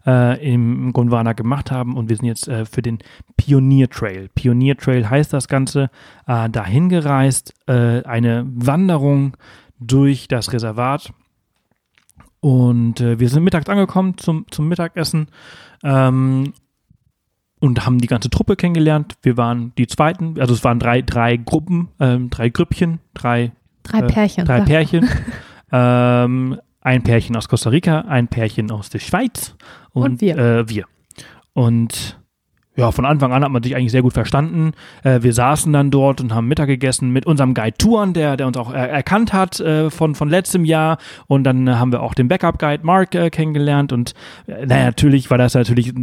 [0.06, 1.98] äh, im Gondwana gemacht haben.
[1.98, 3.00] Und wir sind jetzt äh, für den
[3.36, 4.30] Pionier Trail.
[4.36, 5.90] Pionier Trail heißt das Ganze,
[6.28, 9.38] äh, dahin gereist, äh, eine Wanderung
[9.80, 11.12] durch das Reservat.
[12.42, 15.28] Und äh, wir sind mittags angekommen zum, zum Mittagessen
[15.84, 16.54] ähm,
[17.60, 19.16] und haben die ganze Truppe kennengelernt.
[19.22, 24.00] Wir waren die zweiten, also es waren drei, drei Gruppen, ähm, drei Grüppchen, drei Drei
[24.00, 24.46] äh, Pärchen.
[24.46, 25.10] Drei Pärchen.
[25.72, 29.56] ähm, ein Pärchen aus Costa Rica, ein Pärchen aus der Schweiz
[29.92, 30.38] und, Und wir.
[30.38, 30.86] Äh, wir.
[31.54, 32.20] Und
[32.78, 34.72] ja, von Anfang an hat man sich eigentlich sehr gut verstanden.
[35.04, 38.48] Äh, wir saßen dann dort und haben Mittag gegessen mit unserem Guide Touren, der, der
[38.48, 40.98] uns auch äh, erkannt hat äh, von, von letztem Jahr.
[41.28, 43.92] Und dann äh, haben wir auch den Backup-Guide Mark äh, kennengelernt.
[43.92, 44.14] Und
[44.48, 45.94] äh, naja, natürlich war das natürlich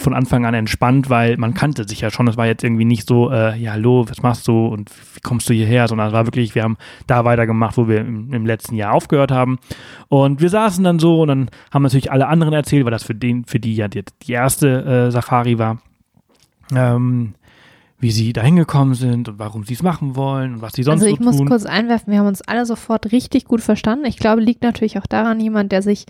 [0.00, 2.26] von Anfang an entspannt, weil man kannte sich ja schon.
[2.26, 5.54] Es war jetzt irgendwie nicht so, ja, hallo, was machst du und wie kommst du
[5.54, 8.92] hierher, sondern es war wirklich, wir haben da weitergemacht, wo wir im, im letzten Jahr
[8.92, 9.58] aufgehört haben.
[10.08, 13.14] Und wir saßen dann so und dann haben natürlich alle anderen erzählt, weil das für
[13.14, 15.78] den, für die ja die, die erste Safari war
[16.76, 17.34] ähm,
[17.98, 21.02] wie sie da hingekommen sind und warum sie es machen wollen und was sie sonst
[21.02, 21.48] Also ich muss tun.
[21.48, 24.04] kurz einwerfen, wir haben uns alle sofort richtig gut verstanden.
[24.04, 26.06] Ich glaube, liegt natürlich auch daran, jemand, der sich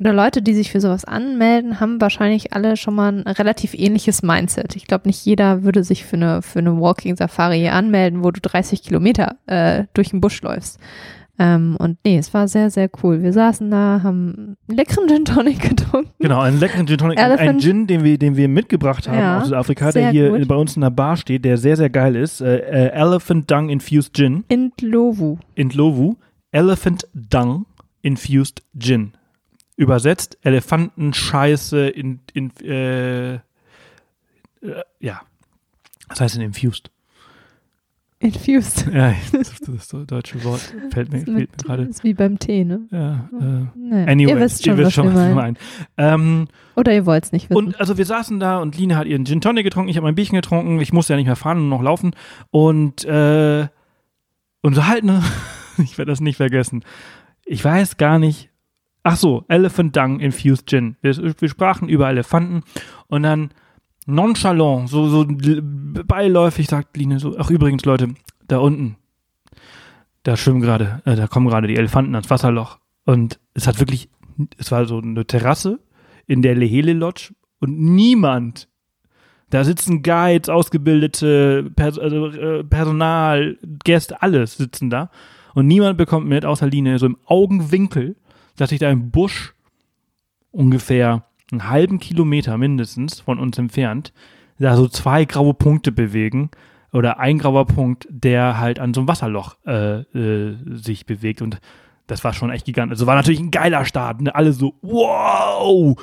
[0.00, 4.22] oder Leute, die sich für sowas anmelden, haben wahrscheinlich alle schon mal ein relativ ähnliches
[4.22, 4.76] Mindset.
[4.76, 8.40] Ich glaube, nicht jeder würde sich für eine, für eine Walking Safari anmelden, wo du
[8.40, 10.78] 30 Kilometer äh, durch den Busch läufst.
[11.40, 13.22] Ähm, und nee, es war sehr, sehr cool.
[13.22, 16.10] Wir saßen da, haben einen leckeren Gin Tonic getrunken.
[16.18, 19.38] Genau, einen leckeren Gin Tonic, ein Elephant- Gin, den wir, den wir mitgebracht haben Ja,
[19.40, 20.48] aus Südafrika, der hier gut.
[20.48, 22.40] bei uns in der Bar steht, der sehr, sehr geil ist.
[22.40, 25.38] Äh, äh, Elephant Dung Infused Gin In Lovu.
[25.54, 26.16] in Lovu.
[26.50, 27.66] Elephant Dung
[28.02, 29.12] Infused Gin.
[29.76, 33.40] Übersetzt Elefantenscheiße in, in äh, äh,
[34.98, 35.20] ja.
[36.08, 36.90] Was heißt denn infused?
[38.20, 38.88] Infused.
[38.92, 41.84] Ja, das, deutsche Wort fällt mir, mir gerade.
[41.84, 42.80] ist wie beim Tee, ne?
[42.90, 44.10] Ja, äh, Nee.
[44.10, 45.56] anyways, ihr wisst schon, was was wir meinen.
[45.96, 47.56] Ähm, Oder ihr wollt es nicht wissen.
[47.56, 50.16] und also wir saßen da und Line hat ihren Gin Tonic getrunken, ich habe mein
[50.16, 52.10] Bierchen getrunken, ich musste ja nicht mehr fahren und noch laufen
[52.50, 53.68] und äh,
[54.62, 55.22] unterhalten,
[55.78, 56.84] ich werde das nicht vergessen.
[57.46, 58.50] Ich weiß gar nicht.
[59.04, 60.96] Ach so, Elephant Dung Infused Gin.
[61.02, 62.62] Wir, wir sprachen über Elefanten
[63.06, 63.50] und dann
[64.08, 68.14] nonchalant, so, so beiläufig sagt Line so, ach übrigens Leute,
[68.48, 68.96] da unten,
[70.22, 72.78] da schwimmen gerade, äh, da kommen gerade die Elefanten ans Wasserloch.
[73.04, 74.08] Und es hat wirklich,
[74.56, 75.78] es war so eine Terrasse
[76.26, 78.68] in der Lehele Lodge und niemand,
[79.50, 85.10] da sitzen Guides, ausgebildete Pers also, äh, Personal, Gäste, alles sitzen da.
[85.54, 88.16] Und niemand bekommt mit, außer Line, so im Augenwinkel,
[88.56, 89.54] dass sich da im Busch
[90.50, 94.12] ungefähr einen halben Kilometer mindestens von uns entfernt,
[94.58, 96.50] da so zwei graue Punkte bewegen
[96.92, 101.60] oder ein grauer Punkt, der halt an so einem Wasserloch äh, äh, sich bewegt und
[102.06, 102.94] das war schon echt gigantisch.
[102.94, 104.22] Also war natürlich ein geiler Start.
[104.22, 104.34] Ne?
[104.34, 105.94] Alle so, wow!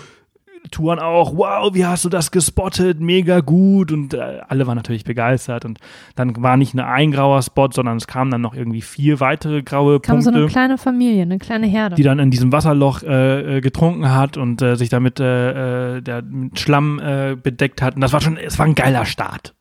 [0.76, 3.00] Touren auch, wow, wie hast du das gespottet?
[3.00, 3.94] Mega gut.
[3.94, 5.64] Und äh, alle waren natürlich begeistert.
[5.64, 5.80] Und
[6.16, 9.64] dann war nicht nur ein grauer Spot, sondern es kamen dann noch irgendwie vier weitere
[9.64, 11.96] graue Kam so Punkte eine kleine Familie, eine kleine Herde.
[11.96, 16.02] die dann in diesem Wasserloch äh, äh, getrunken hat und äh, sich damit äh, äh,
[16.02, 17.02] der, mit Schlamm
[17.42, 17.96] bedeckt hat.
[17.96, 19.56] Und das war schon, es war ein geiler Start.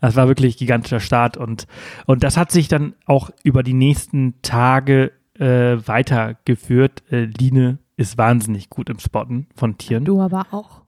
[0.00, 1.66] Das war wirklich ein gigantischer Start und,
[2.06, 7.02] und das hat sich dann auch über die nächsten Tage äh, weitergeführt.
[7.10, 10.04] Äh, Line ist wahnsinnig gut im Spotten von Tieren.
[10.04, 10.82] du aber auch.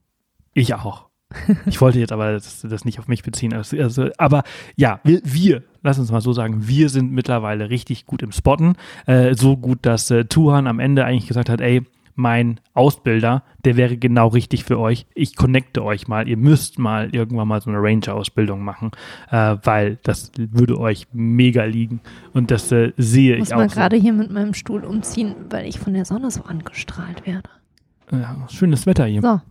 [0.53, 1.05] Ich auch.
[1.65, 3.53] Ich wollte jetzt aber das, das nicht auf mich beziehen.
[3.53, 4.43] Also, also, aber
[4.75, 8.75] ja, wir, wir, lass uns mal so sagen, wir sind mittlerweile richtig gut im Spotten.
[9.05, 11.83] Äh, so gut, dass äh, Tuhan am Ende eigentlich gesagt hat, ey,
[12.15, 15.05] mein Ausbilder, der wäre genau richtig für euch.
[15.13, 16.27] Ich connecte euch mal.
[16.27, 18.91] Ihr müsst mal irgendwann mal so eine Ranger-Ausbildung machen,
[19.29, 21.99] äh, weil das würde euch mega liegen.
[22.33, 23.69] Und das äh, sehe Muss ich mal auch.
[23.69, 23.75] So.
[23.75, 27.49] gerade hier mit meinem Stuhl umziehen, weil ich von der Sonne so angestrahlt werde.
[28.11, 29.21] Ja, schönes Wetter hier.
[29.21, 29.41] So,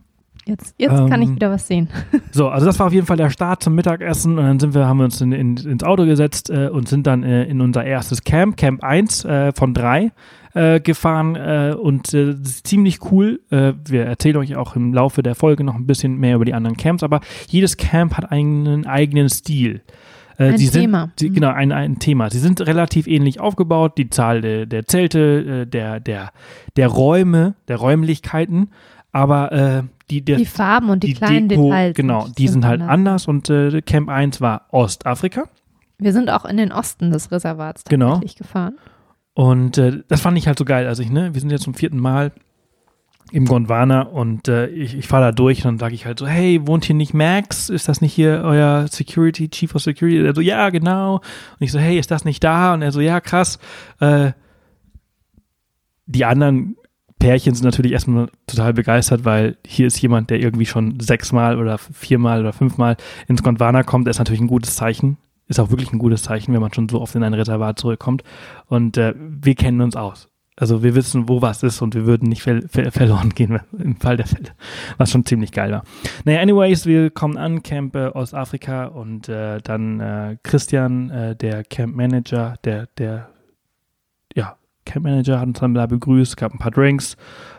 [0.45, 1.89] jetzt, jetzt kann ich Ähm, wieder was sehen.
[2.31, 4.87] So, also das war auf jeden Fall der Start zum Mittagessen und dann sind wir,
[4.87, 7.83] haben wir uns in, in, ins Auto gesetzt äh, und sind dann äh, in unser
[7.85, 10.11] erstes Camp, Camp 1 äh, von 3
[10.55, 13.41] äh, gefahren äh, und äh, das ist ziemlich cool.
[13.51, 16.53] Äh, wir erzählen euch auch im Laufe der Folge noch ein bisschen mehr über die
[16.55, 19.81] anderen Camps, aber jedes Camp hat einen eigenen Stil.
[20.37, 21.01] Äh, Ein sie Thema.
[21.01, 21.33] Sind, sie, Mhm.
[21.35, 22.29] genau, ein, ein Thema.
[22.29, 26.31] Sie sind relativ ähnlich aufgebaut, die Zahl der, der Zelte, äh, der, der,
[26.75, 28.69] derRäume, der Räumlichkeiten,
[29.11, 31.95] aber die, der, Die Farben und die, die kleinen Deko, Details.
[31.95, 33.27] genau, die sind halt anders.
[33.27, 33.51] und
[33.85, 35.43] Camp 1 war Ostafrika
[35.97, 38.09] Wir sind auch in den Osten des Reservats Genau.
[38.15, 38.75] tatsächlich gefahren.
[39.35, 40.87] Und äh, das fand ich halt so geil.
[40.87, 42.31] Also ich, ne, wir sind jetzt zum vierten Mal
[43.31, 46.25] im Gondwana und äh, ich, ich fahre da durch und dann sage ich halt so,
[46.25, 47.69] hey, wohnt hier nicht Max?
[47.69, 50.25] Ist das nicht hier euer Security, Chief of Security?
[50.25, 51.15] Er so, ja, genau.
[51.15, 52.73] Und ich so, hey, ist das nicht da?
[52.73, 53.59] Und er so, ja, krass.
[53.99, 54.31] Äh,
[56.05, 56.77] die anderen
[57.19, 61.77] Pärchen sind natürlich erstmal total begeistert, weil hier ist jemand, der irgendwie schon sechsmal oder
[61.77, 62.95] viermal oder fünfmal
[63.27, 64.07] ins Gondwana kommt.
[64.07, 65.17] Das ist natürlich ein gutes Zeichen.
[65.47, 68.23] Ist auch wirklich ein gutes Zeichen, wenn man schon so oft in ein Reservat zurückkommt.
[68.67, 70.29] Und äh, wir kennen uns aus.
[70.57, 73.97] Also wir wissen, wo was ist und wir würden nicht ver ver verloren gehen im
[73.97, 74.51] Fall der Fälle,
[74.97, 75.83] was schon ziemlich geil war.
[76.23, 81.65] Naja, anyways, wir kommen an, Camp äh, Ostafrika und äh, dann äh, Christian, äh, der
[81.65, 83.29] Camp Manager, der, der,
[84.33, 84.55] ja,
[84.85, 87.17] Camp Manager hat uns dann da begrüßt, gab ein paar Drinks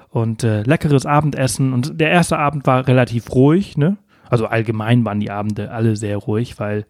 [0.08, 3.98] und äh, leckeres Abendessen und der erste Abend war relativ ruhig, ne?
[4.30, 6.86] Also allgemein waren die Abende alle sehr ruhig, weil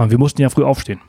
[0.00, 1.00] man, wir mussten ja früh aufstehen.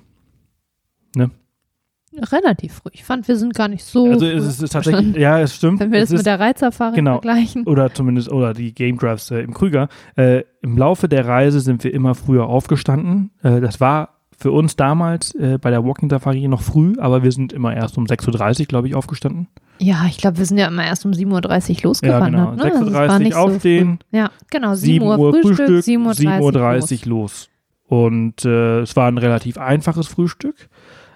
[2.14, 2.90] Relativ früh.
[2.92, 4.06] Ich fand, wir sind gar nicht so.
[4.06, 5.80] Also es ist, es tatsächlich, ja, es stimmt.
[5.80, 7.14] Wenn wir es das ist, mit der Reitsafari genau.
[7.14, 7.66] vergleichen.
[7.66, 9.88] oder zumindest, oder die Game Drafts äh, im Krüger.
[10.18, 13.32] Äh, Im Laufe der Reise sind wir immer früher aufgestanden.
[13.44, 17.32] Äh, das war für uns damals äh, bei der Walking Safari noch früh, aber wir
[17.32, 19.48] sind immer erst um 6.30 Uhr, glaube ich, aufgestanden.
[19.80, 22.34] Ja, ich glaube, wir sind ja immer erst um 7.30 Uhr losgewandert.
[22.34, 22.56] Ja, genau.
[22.56, 22.64] Ne?
[22.64, 24.76] Also es 6.30 war nicht aufstehen, So ja, genau.
[24.76, 27.06] 7, 7 Uhr Frühstück, 7.30 7.30 Uhr Uhr los.
[27.06, 27.50] los.
[27.92, 30.70] Und äh, es war ein relativ einfaches Frühstück.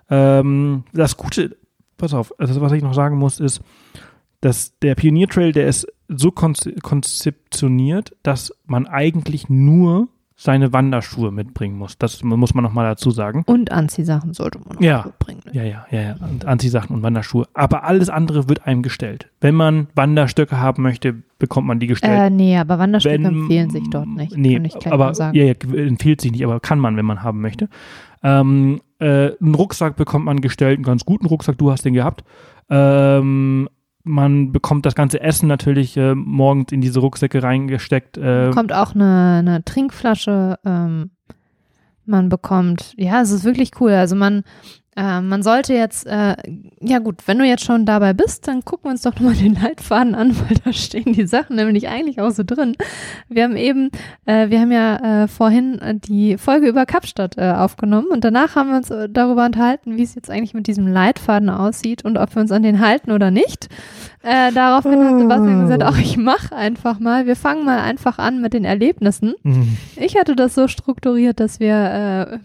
[0.09, 1.55] Ähm, das Gute,
[1.95, 3.61] pass auf, also was ich noch sagen muss, ist,
[4.41, 11.31] dass der Pionier Trail, der ist so konze- konzeptioniert, dass man eigentlich nur seine Wanderschuhe
[11.31, 11.97] mitbringen muss.
[11.97, 13.43] Das muss man nochmal dazu sagen.
[13.45, 15.03] Und Anziehsachen sollte man noch Ja.
[15.05, 15.41] mitbringen.
[15.45, 15.51] Ne?
[15.53, 16.15] Ja, ja, ja, ja.
[16.29, 17.45] Und Anziehsachen und Wanderschuhe.
[17.53, 19.29] Aber alles andere wird einem gestellt.
[19.39, 22.19] Wenn man Wanderstöcke haben möchte, bekommt man die gestellt.
[22.19, 24.35] Äh, nee, aber Wanderstöcke Wenn- empfehlen sich dort nicht.
[24.35, 27.69] Nee, aber ja, ja, empfiehlt sich nicht, aber kann man, wenn man haben möchte.
[28.21, 32.23] Ähm, äh, einen Rucksack bekommt man gestellt, einen ganz guten Rucksack, du hast den gehabt.
[32.69, 33.69] Ähm,
[34.05, 38.17] man bekommt das ganze Essen natürlich äh, morgens in diese Rucksäcke reingesteckt.
[38.17, 41.09] Äh, Kommt auch eine, eine Trinkflasche ähm,
[42.05, 43.91] Man bekommt, ja, es ist wirklich cool.
[43.91, 44.43] Also man
[44.95, 46.35] äh, man sollte jetzt, äh,
[46.79, 49.55] ja gut, wenn du jetzt schon dabei bist, dann gucken wir uns doch nochmal den
[49.55, 52.75] Leitfaden an, weil da stehen die Sachen nämlich eigentlich auch so drin.
[53.27, 53.89] Wir haben eben,
[54.25, 58.69] äh, wir haben ja äh, vorhin die Folge über Kapstadt äh, aufgenommen und danach haben
[58.69, 62.33] wir uns äh, darüber unterhalten, wie es jetzt eigentlich mit diesem Leitfaden aussieht und ob
[62.33, 63.67] wir uns an den halten oder nicht.
[64.25, 67.27] Äh, daraufhin hat Sebastian gesagt, auch ich mache einfach mal.
[67.27, 69.35] Wir fangen mal einfach an mit den Erlebnissen.
[69.43, 69.77] Mhm.
[69.97, 71.75] Ich hatte das so strukturiert, dass wir
[72.33, 72.39] äh,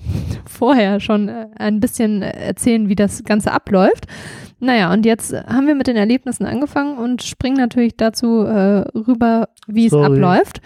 [0.47, 4.07] vorher schon äh, ein bisschen erzählen, wie das Ganze abläuft.
[4.59, 9.49] Naja, und jetzt haben wir mit den Erlebnissen angefangen und springen natürlich dazu äh, rüber,
[9.66, 10.61] wie es abläuft.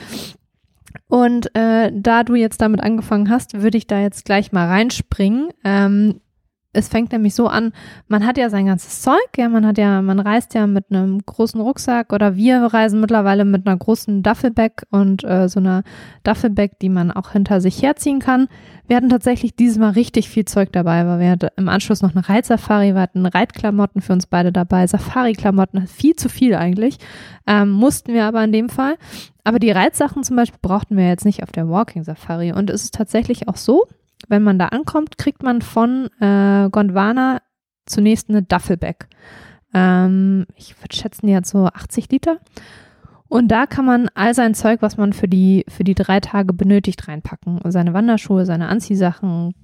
[1.07, 5.51] Und äh, da du jetzt damit angefangen hast, würde ich da jetzt gleich mal reinspringen.
[5.63, 6.21] Ähm,
[6.75, 7.73] es fängt nämlich so an,
[8.09, 11.21] man hat ja sein ganzes Zeug, ja, man hat ja, man reist ja mit einem
[11.25, 15.85] großen Rucksack oder wir reisen mittlerweile mit einer großen Duffelbag und äh, so einer
[16.25, 18.49] Duffelbag, die man auch hinter sich herziehen kann.
[18.87, 22.15] Wir hatten tatsächlich dieses Mal richtig viel Zeug dabei, weil wir hatten im Anschluss noch
[22.15, 26.99] eine Reitsafari, wir hatten Reitklamotten für uns beide dabei, Safari-Klamotten, viel zu viel eigentlich,
[27.47, 28.97] ähm, mussten wir aber in dem Fall.
[29.45, 32.85] Aber die Reitsachen zum Beispiel brauchten wir jetzt nicht auf der Walking Safari und es
[32.85, 33.87] ist tatsächlich auch so,
[34.29, 37.43] wenn man da ankommt, kriegt man von äh, Gondwana
[37.87, 39.09] zunächst eine Duffelbag.
[39.73, 42.39] Ähm, ich würde schätzen, die hat so 80 Liter.
[43.29, 46.53] Und da kann man all sein Zeug, was man für die, für die drei Tage
[46.53, 47.61] benötigt, reinpacken.
[47.65, 49.55] Seine Wanderschuhe, seine Anziehsachen,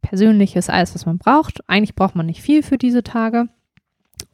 [0.00, 1.60] persönliches, alles, was man braucht.
[1.68, 3.48] Eigentlich braucht man nicht viel für diese Tage.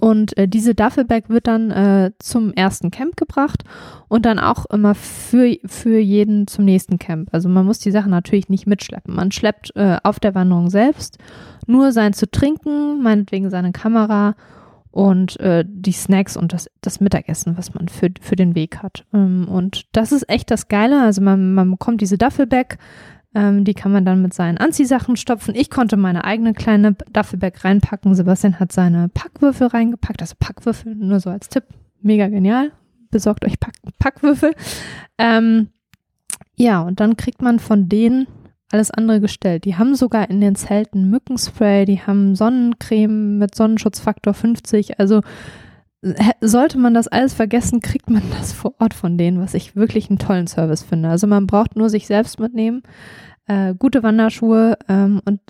[0.00, 3.64] Und äh, diese Duffelbag wird dann äh, zum ersten Camp gebracht
[4.06, 7.28] und dann auch immer für, für jeden zum nächsten Camp.
[7.32, 9.14] Also man muss die Sachen natürlich nicht mitschleppen.
[9.14, 11.18] Man schleppt äh, auf der Wanderung selbst
[11.66, 14.36] nur sein zu trinken, meinetwegen seine Kamera
[14.90, 19.04] und äh, die Snacks und das, das Mittagessen, was man für, für den Weg hat.
[19.12, 21.02] Ähm, und das ist echt das Geile.
[21.02, 22.78] Also man, man bekommt diese Duffelbag,
[23.34, 25.54] ähm, die kann man dann mit seinen Anziehsachen stopfen.
[25.54, 28.14] Ich konnte meine eigene kleine Duffelbag reinpacken.
[28.14, 30.22] Sebastian hat seine Packwürfel reingepackt.
[30.22, 31.64] Also Packwürfel, nur so als Tipp.
[32.00, 32.72] Mega genial.
[33.10, 34.54] Besorgt euch Pack Packwürfel.
[35.18, 35.68] Ähm,
[36.56, 38.26] ja, und dann kriegt man von denen
[38.70, 39.64] alles andere gestellt.
[39.64, 44.98] Die haben sogar in den Zelten Mückenspray, die haben Sonnencreme mit Sonnenschutzfaktor 50.
[44.98, 45.22] Also
[46.40, 50.08] sollte man das alles vergessen, kriegt man das vor Ort von denen, was ich wirklich
[50.10, 51.08] einen tollen Service finde.
[51.08, 52.82] Also man braucht nur sich selbst mitnehmen,
[53.46, 55.40] äh, gute Wanderschuhe ähm, und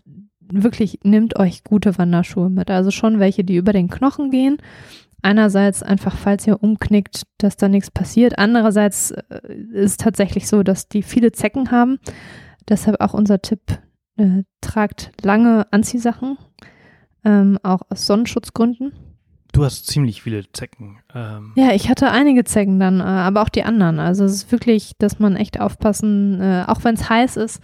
[0.50, 2.70] wirklich nehmt euch gute Wanderschuhe mit.
[2.70, 4.58] Also schon welche, die über den Knochen gehen.
[5.20, 8.38] Einerseits einfach, falls ihr umknickt, dass da nichts passiert.
[8.38, 11.98] Andererseits äh, ist es tatsächlich so, dass die viele Zecken haben.
[12.68, 13.60] Deshalb auch unser Tipp,
[14.16, 16.38] äh, tragt lange Anziehsachen,
[17.24, 18.92] ähm, auch aus Sonnenschutzgründen.
[19.52, 20.98] Du hast ziemlich viele Zecken.
[21.14, 21.52] Ähm.
[21.56, 23.98] Ja, ich hatte einige Zecken dann, äh, aber auch die anderen.
[23.98, 27.62] Also es ist wirklich, dass man echt aufpassen, äh, auch wenn es heiß ist.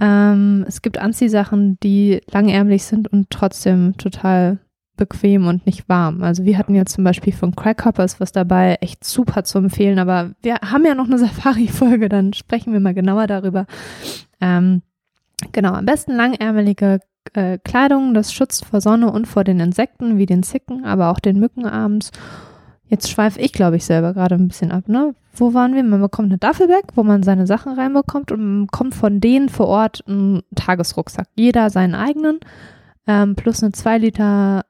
[0.00, 4.58] Ähm, es gibt Anziehsachen, die langärmlich sind und trotzdem total
[4.96, 6.22] bequem und nicht warm.
[6.22, 10.32] Also wir hatten jetzt zum Beispiel von Crackhoppers was dabei, echt super zu empfehlen, aber
[10.42, 13.66] wir haben ja noch eine Safari-Folge, dann sprechen wir mal genauer darüber.
[14.40, 14.82] Ähm,
[15.52, 17.00] genau, am besten langärmelige
[17.32, 21.20] äh, Kleidung, das schützt vor Sonne und vor den Insekten wie den Zicken, aber auch
[21.20, 22.10] den Mücken abends.
[22.86, 25.14] Jetzt schweife ich, glaube ich, selber gerade ein bisschen ab, ne?
[25.32, 25.82] Wo waren wir?
[25.82, 29.66] Man bekommt eine Duffelbag, wo man seine Sachen reinbekommt und man bekommt von denen vor
[29.66, 31.26] Ort einen Tagesrucksack.
[31.34, 32.40] Jeder seinen eigenen,
[33.06, 34.64] ähm, plus eine 2 Liter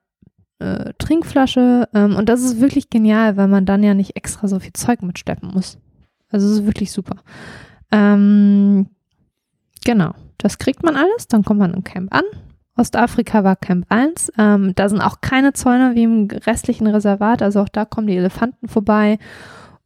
[0.60, 1.88] äh, Trinkflasche.
[1.92, 5.02] Ähm, und das ist wirklich genial, weil man dann ja nicht extra so viel Zeug
[5.02, 5.78] mitsteppen muss.
[6.30, 7.16] Also es ist wirklich super.
[7.90, 8.86] Ähm,
[9.84, 10.14] genau.
[10.44, 12.24] Das kriegt man alles, dann kommt man im Camp an.
[12.76, 14.30] Ostafrika war Camp 1.
[14.36, 18.16] Ähm, da sind auch keine Zäune wie im restlichen Reservat, also auch da kommen die
[18.18, 19.18] Elefanten vorbei.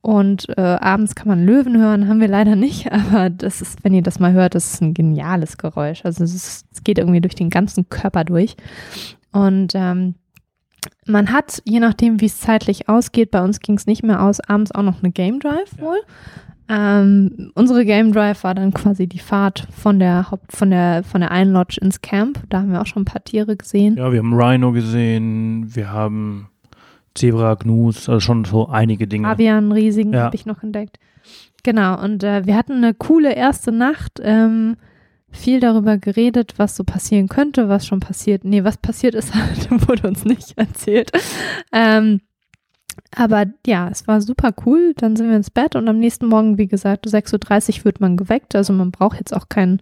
[0.01, 3.95] Und äh, abends kann man Löwen hören, haben wir leider nicht, aber das ist, wenn
[3.95, 6.05] ihr das mal hört, das ist ein geniales Geräusch.
[6.05, 8.57] Also es, ist, es geht irgendwie durch den ganzen Körper durch.
[9.31, 10.17] Und ähm,
[11.07, 14.41] man hat, je nachdem, wie es zeitlich ausgeht, bei uns ging es nicht mehr aus,
[14.41, 16.01] abends auch noch eine Game Drive wohl.
[16.69, 21.21] Ähm, unsere Game Drive war dann quasi die Fahrt von der Haupt, von der, von
[21.23, 22.41] der einen Lodge ins Camp.
[22.51, 23.97] Da haben wir auch schon ein paar Tiere gesehen.
[23.97, 26.49] Ja, wir haben Rhino gesehen, wir haben
[27.15, 29.29] Zebra, Gnus, also schon so einige Dinge.
[29.29, 30.25] Avian, riesigen ja.
[30.25, 30.99] habe ich noch entdeckt.
[31.63, 34.21] Genau, und äh, wir hatten eine coole erste Nacht.
[34.23, 34.77] Ähm,
[35.31, 38.45] viel darüber geredet, was so passieren könnte, was schon passiert.
[38.45, 39.33] Nee, was passiert ist,
[39.71, 41.13] wurde uns nicht erzählt.
[41.73, 42.21] Ähm,
[43.15, 44.93] aber ja, es war super cool.
[44.97, 48.17] Dann sind wir ins Bett und am nächsten Morgen, wie gesagt, 6.30 Uhr wird man
[48.17, 48.55] geweckt.
[48.55, 49.81] Also man braucht jetzt auch keinen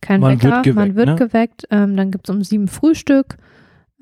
[0.00, 0.50] kein man Wecker.
[0.50, 1.14] Wird geweckt, man wird ne?
[1.16, 1.66] geweckt.
[1.70, 3.36] Ähm, dann gibt es um sieben Frühstück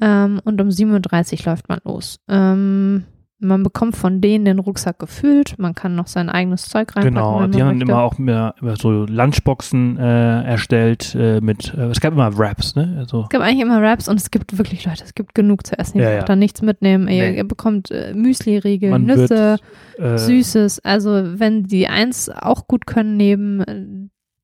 [0.01, 2.19] ähm, und um 7.30 Uhr läuft man los.
[2.29, 3.05] Ähm,
[3.41, 7.15] man bekommt von denen den Rucksack gefüllt, man kann noch sein eigenes Zeug reinpacken.
[7.15, 7.91] Genau, die haben möchte.
[7.93, 12.97] immer auch mehr, so Lunchboxen äh, erstellt äh, mit, äh, es gab immer Wraps, ne?
[12.99, 15.79] Also, Es gibt eigentlich immer Wraps und es gibt wirklich Leute, es gibt genug zu
[15.79, 15.99] essen.
[15.99, 16.25] Ihr Ja, braucht ja.
[16.27, 17.09] da nichts mitnehmen.
[17.09, 17.37] Ihr, Nee.
[17.39, 19.57] ihr bekommt äh, Müsli-Riegel, Nüsse,
[19.97, 20.81] wird, äh, Süßes.
[20.85, 23.87] Also wenn die eins auch gut können neben, äh,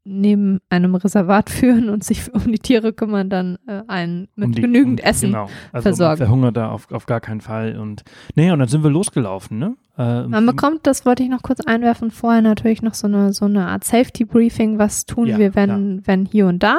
[0.07, 4.53] neben einem Reservat führen und sich um die Tiere kümmern, dann äh, einen mit um
[4.53, 5.31] die- genügend um, Essen.
[5.33, 6.17] Genau, also versorgen.
[6.19, 7.77] verhungert da auf, auf gar keinen Fall.
[7.79, 8.05] Und
[8.35, 9.77] nee, und dann sind wir losgelaufen, ne?
[9.99, 13.47] Äh, Man bekommt, das wollte ich noch kurz einwerfen, vorher natürlich noch so eine, so
[13.47, 16.79] eine Art Safety-Briefing, was tun Ja, wir, wenn, wenn hier und da.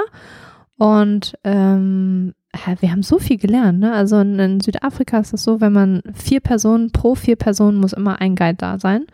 [0.77, 2.33] Und ähm,
[2.65, 3.79] ja, wir haben so viel gelernt.
[3.79, 3.91] Ne?
[3.93, 7.93] Also in, in Südafrika ist es so, wenn man vier Personen, pro vier Personen muss
[7.93, 9.05] immer ein Guide da sein.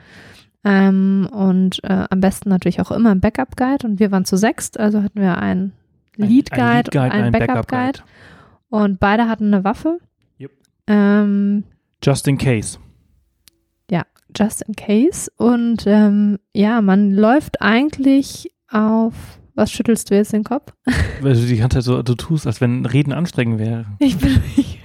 [0.65, 3.85] Ähm, und äh, am besten natürlich auch immer ein Backup-Guide.
[3.87, 5.73] Und wir waren zu sechst, also hatten wir einen
[6.19, 7.99] ein- Lead-Guide ein und einen Backup-Guide.
[8.69, 9.99] Und beide hatten eine Waffe.
[10.39, 10.51] Yep.
[10.87, 11.63] Ähm,
[12.03, 12.77] Just in case.
[14.35, 15.31] just in case.
[15.37, 19.13] Und ähm, ja, man läuft eigentlich auf.
[19.53, 20.73] Was schüttelst du jetzt den Kopf?
[21.21, 23.85] Weil du die ganze Zeit so, du tust, als wenn Reden anstrengend wäre.
[23.99, 24.79] Ich bin, ich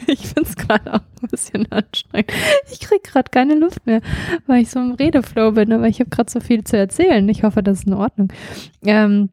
[0.47, 2.32] finde es gerade auch ein bisschen anstrengend.
[2.70, 4.01] Ich kriege gerade keine Luft mehr,
[4.47, 7.28] weil ich so im Redeflow bin, aber ich habe gerade so viel zu erzählen.
[7.28, 8.32] Ich hoffe, das ist in Ordnung.
[8.84, 9.30] Ähm,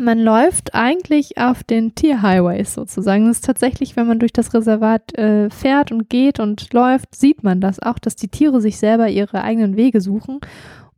[0.00, 3.26] man läuft eigentlich auf den Tierhighways sozusagen.
[3.26, 7.42] Das ist tatsächlich, wenn man durch das Reservat äh, fährt und geht und läuft, sieht
[7.42, 10.38] man das auch, dass die Tiere sich selber ihre eigenen Wege suchen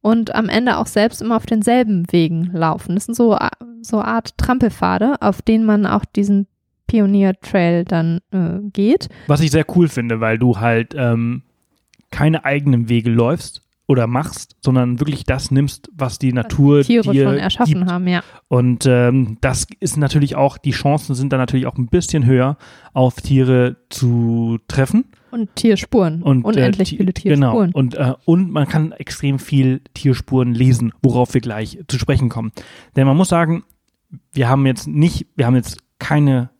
[0.02, 2.94] und am Ende auch selbst immer auf denselben Wegen laufen.
[2.94, 6.46] Das sind so, a- so Art Trampelpfade, auf denen man auch diesen
[6.92, 9.08] Pioneer Trail dann äh, geht.
[9.26, 11.42] Was ich sehr cool finde, weil du halt ähm,
[12.10, 17.24] keine eigenen Wege läufst oder machst, sondern wirklich das nimmst, was die Natur Tiere dir
[17.24, 17.90] schon erschaffen gibt.
[17.90, 18.22] haben, ja.
[18.48, 22.58] Und ähm, das ist natürlich auch, die Chancen sind dann natürlich auch ein bisschen höher,
[22.92, 25.06] auf Tiere zu treffen.
[25.30, 26.22] Und Tierspuren.
[26.22, 27.52] Und, Unendlich äh, viele Genau.
[27.52, 27.72] Tierspuren.
[27.72, 32.52] Und, äh, und man kann extrem viel Tierspuren lesen, worauf wir gleich zu sprechen kommen.
[32.96, 33.64] Denn man muss sagen,
[34.34, 36.50] wir haben jetzt nicht, wir haben jetzt keine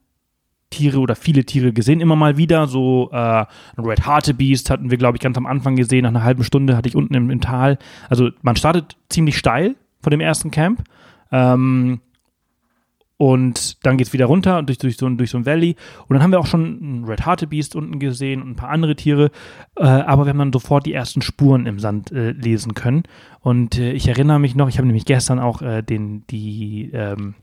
[0.72, 2.66] Tiere oder viele Tiere gesehen, immer mal wieder.
[2.66, 3.46] So äh, ein
[3.78, 6.02] Red Hartebeest hatten wir, glaube ich, ganz am Anfang gesehen.
[6.02, 7.78] Nach einer halben Stunde hatte ich unten im, im Tal.
[8.08, 10.82] Also man startet ziemlich steil von dem ersten Camp.
[11.30, 12.00] Ähm,
[13.18, 15.76] und dann geht es wieder runter durch, durch, so, ein- durch so ein Valley.
[16.08, 18.96] Und dann haben wir auch schon ein Red Hartebeest unten gesehen und ein paar andere
[18.96, 19.30] Tiere.
[19.76, 23.04] Äh, aber wir haben dann sofort die ersten Spuren im Sand äh, lesen können.
[23.40, 27.34] Und äh, ich erinnere mich noch, ich habe nämlich gestern auch äh, den, die, ähm,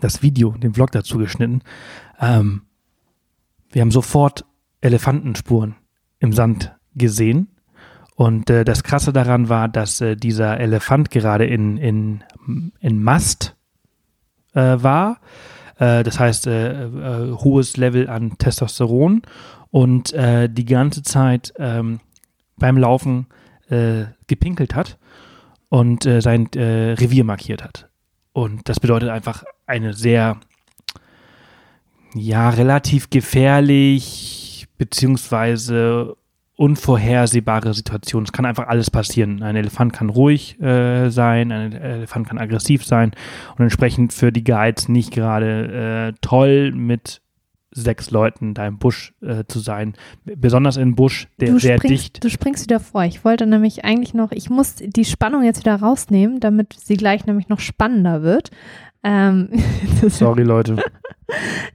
[0.00, 1.62] das Video, den Vlog dazu geschnitten.
[2.20, 2.62] Ähm,
[3.70, 4.44] wir haben sofort
[4.80, 5.76] Elefantenspuren
[6.18, 7.48] im Sand gesehen.
[8.14, 12.24] Und äh, das Krasse daran war, dass äh, dieser Elefant gerade in, in,
[12.80, 13.56] in Mast
[14.54, 15.20] äh, war.
[15.78, 19.22] Äh, das heißt, äh, äh, hohes Level an Testosteron
[19.70, 22.00] und die ganze Zeit ähm,
[22.56, 23.26] beim Laufen
[23.68, 24.96] gepinkelt hat
[25.68, 27.90] und sein Revier markiert hat.
[28.32, 30.38] Und das bedeutet einfach eine sehr,
[32.16, 36.16] ja, relativ gefährlich beziehungsweise
[36.56, 38.24] unvorhersehbare Situation.
[38.24, 39.42] Es kann einfach alles passieren.
[39.42, 43.12] Ein Elefant kann ruhig äh, sein, ein Elefant kann aggressiv sein
[43.56, 47.20] und entsprechend für die Guides nicht gerade äh, toll mit
[47.76, 49.94] sechs Leuten da im Busch äh, zu sein.
[50.24, 52.24] Besonders im Busch, der du, sehr springst, dicht.
[52.24, 53.04] du springst wieder vor.
[53.04, 57.26] Ich wollte nämlich eigentlich noch, ich muss die Spannung jetzt wieder rausnehmen, damit sie gleich
[57.26, 58.50] nämlich noch spannender wird.
[59.06, 59.48] Ähm,
[60.08, 60.82] Sorry, Leute.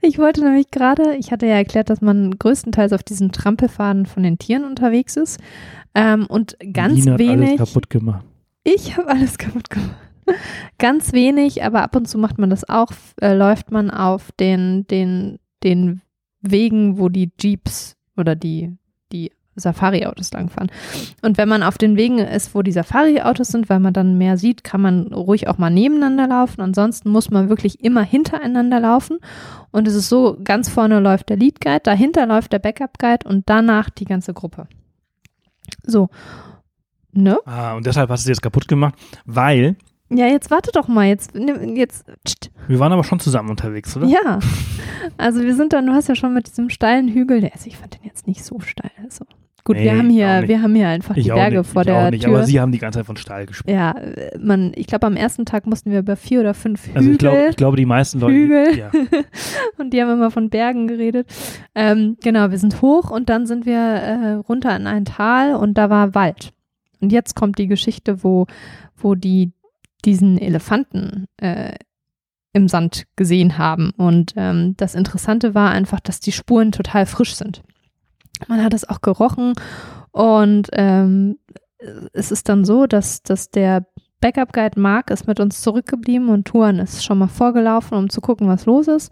[0.02, 4.22] ich wollte nämlich gerade, ich hatte ja erklärt, dass man größtenteils auf diesen Trampelfaden von
[4.22, 5.40] den Tieren unterwegs ist.
[5.96, 7.60] Ähm, und ganz hat wenig.
[7.60, 8.26] alles kaputt gemacht.
[8.66, 9.96] Ich habe alles kaputt gemacht.
[10.78, 14.86] Ganz wenig, aber ab und zu macht man das auch, äh, läuft man auf den,
[14.88, 16.02] den, den
[16.42, 18.76] Wegen, wo die Jeeps oder die
[19.56, 20.72] Safari-Autos langfahren.
[21.22, 24.38] Und wenn man auf den Wegen ist, wo die Safari-Autos sind, weil man dann mehr
[24.38, 26.62] sieht, kann man ruhig auch mal nebeneinander laufen.
[26.62, 29.20] Ansonsten muss man wirklich immer hintereinander laufen.
[29.72, 33.28] Und es ist so, ganz vorne läuft der Lead Guide, dahinter läuft der Backup Guide
[33.28, 34.68] und danach die ganze Gruppe.
[35.84, 36.10] So.
[37.14, 37.38] Ne?
[37.46, 38.96] Ah, und deshalb hast du es jetzt kaputt gemacht,
[39.26, 39.76] weil
[40.10, 41.08] Ja, jetzt warte doch mal.
[41.08, 42.06] Jetzt, jetzt.
[42.26, 42.52] Pst.
[42.68, 44.08] wir waren aber schon zusammen unterwegs, oder?
[44.08, 44.40] Ja.
[45.18, 47.78] Also wir sind dann, du hast ja schon mit diesem steilen Hügel, der, also ich
[47.78, 48.92] fand den jetzt nicht so steil.
[49.04, 49.26] Also
[49.64, 51.82] gut, Nee, wir haben hier, wir haben hier einfach die Ich auch Berge nicht, vor
[51.82, 52.36] ich der auch nicht, Tür.
[52.36, 53.74] aber sie haben die ganze Zeit von Stahl gesprochen.
[53.74, 53.96] ja,
[54.40, 57.18] man, ich glaube am ersten Tag mussten wir über vier oder fünf Hügel Also ich
[57.18, 58.34] glaube, ich glaube, die meisten Leute.
[58.34, 58.78] Hügel.
[58.78, 58.92] Ja.
[59.78, 61.28] und die haben immer von Bergen geredet.
[61.76, 65.78] Ähm, genau, wir sind hoch und dann sind wir äh, runter in ein Tal und
[65.78, 66.54] da war Wald.
[67.00, 68.46] Und jetzt kommt die Geschichte, wo,
[68.96, 69.52] wo die
[70.06, 71.74] diesen Elefanten äh,
[72.54, 73.92] im Sand gesehen haben.
[73.98, 77.62] Und ähm, das Interessante war einfach, dass die Spuren total frisch sind.
[78.48, 79.54] Man hat es auch gerochen
[80.12, 81.38] Und ähm,
[82.14, 83.86] es ist dann so, dass, dass der
[84.20, 88.22] Backup Guide Mark ist mit uns zurückgeblieben und Tuan ist schon mal vorgelaufen, um zu
[88.22, 89.12] gucken, was los ist.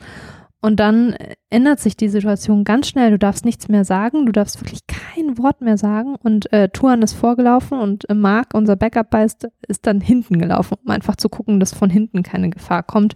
[0.62, 1.16] Und dann
[1.50, 3.12] ändert sich die Situation ganz schnell.
[3.12, 6.16] Du darfst nichts mehr sagen, du darfst wirklich kein Wort mehr sagen.
[6.22, 10.78] Und äh, Tuan ist vorgelaufen und äh, Mark, unser Backup ist, ist dann hinten gelaufen,
[10.84, 13.14] um einfach zu gucken, dass von hinten keine Gefahr kommt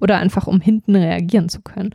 [0.00, 1.90] oder einfach um hinten reagieren zu können.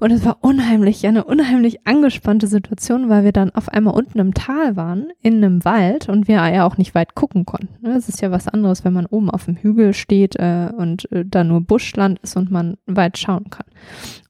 [0.00, 4.32] Und es war unheimlich, eine unheimlich angespannte Situation, weil wir dann auf einmal unten im
[4.32, 7.86] Tal waren, in einem Wald und wir ja auch nicht weit gucken konnten.
[7.86, 11.24] Es ist ja was anderes, wenn man oben auf dem Hügel steht äh, und äh,
[11.26, 13.66] da nur Buschland ist und man weit schauen kann.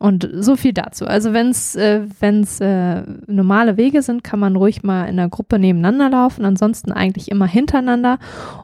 [0.01, 1.07] Und so viel dazu.
[1.07, 5.61] Also wenn es äh, äh, normale Wege sind, kann man ruhig mal in der Gruppe
[5.61, 8.19] nebeneinander laufen, ansonsten eigentlich immer hintereinander.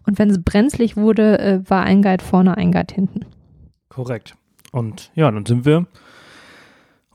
[0.07, 3.21] Und wenn es brenzlig wurde, äh, war ein Guide vorne, ein Guide hinten.
[3.89, 4.35] Korrekt.
[4.73, 5.87] Und ja, dann sind wir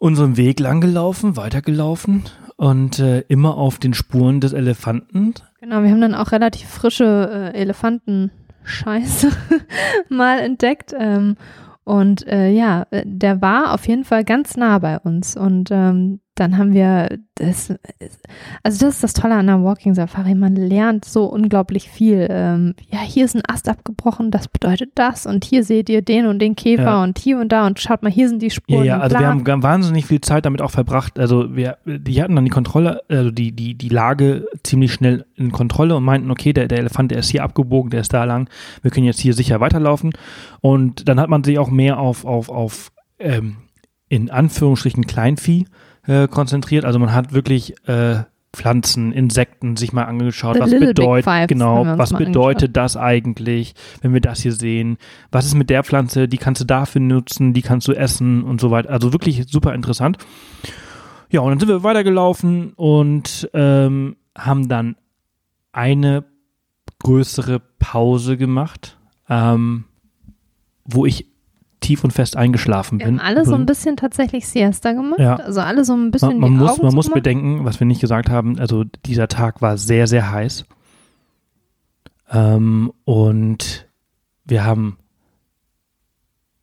[0.02, 2.24] unseren Weg lang gelaufen, weitergelaufen
[2.56, 5.36] und äh, immer auf den Spuren des Elefanten.
[5.60, 9.30] Genau, wir haben dann auch relativ frische äh, Elefantenscheiße
[10.10, 10.96] mal entdeckt.
[10.98, 11.38] Ähm,
[11.84, 15.38] und äh, ja, äh, der war auf jeden Fall ganz nah bei uns.
[15.38, 17.72] Und ähm, dann haben wir das,
[18.64, 22.28] also das ist das Tolle an der Walking Safari, man lernt so unglaublich viel.
[22.32, 26.26] Ähm, ja, hier ist ein Ast abgebrochen, das bedeutet das und hier seht ihr den
[26.26, 27.04] und den Käfer ja.
[27.04, 28.86] und hier und da und schaut mal, hier sind die Spuren.
[28.86, 31.20] Ja, ja, also wir haben wahnsinnig viel Zeit damit auch verbracht.
[31.20, 35.52] Also wir, die hatten dann die Kontrolle, also die, die, die Lage ziemlich schnell in
[35.52, 38.50] Kontrolle und meinten, okay, der, der Elefant, der ist hier abgebogen, der ist da lang,
[38.82, 40.12] wir können jetzt hier sicher weiterlaufen.
[40.60, 43.58] Und dann hat man sich auch mehr auf, auf, auf ähm,
[44.10, 45.68] in Anführungsstrichen Kleinvieh
[46.08, 46.86] äh, konzentriert.
[46.86, 48.24] Also man hat wirklich äh,
[48.54, 50.56] Pflanzen, Insekten sich mal angeschaut.
[50.56, 54.98] The was bedeutet genau, was bedeutet das eigentlich, wenn wir das hier sehen?
[55.32, 56.28] Was ist mit der Pflanze?
[56.28, 58.90] Die kannst du dafür nutzen, die kannst du essen und so weiter.
[58.90, 60.18] Also wirklich super interessant.
[61.30, 64.98] Ja, und dann sind wir weitergelaufen und ähm, haben dann
[65.72, 66.26] eine
[67.00, 68.98] größere Pause gemacht,
[69.30, 69.86] ähm,
[70.84, 71.31] wo ich
[71.82, 73.08] tief und fest eingeschlafen bin.
[73.08, 75.20] Wir haben alle so ein bisschen tatsächlich Siesta gemacht.
[75.20, 75.36] Ja.
[75.36, 78.30] Also alle so ein bisschen man, man muss, Man muss bedenken, was wir nicht gesagt
[78.30, 80.66] haben, also dieser Tag war sehr, sehr heiß.
[82.32, 83.88] Ähm, und
[84.46, 84.98] wir haben,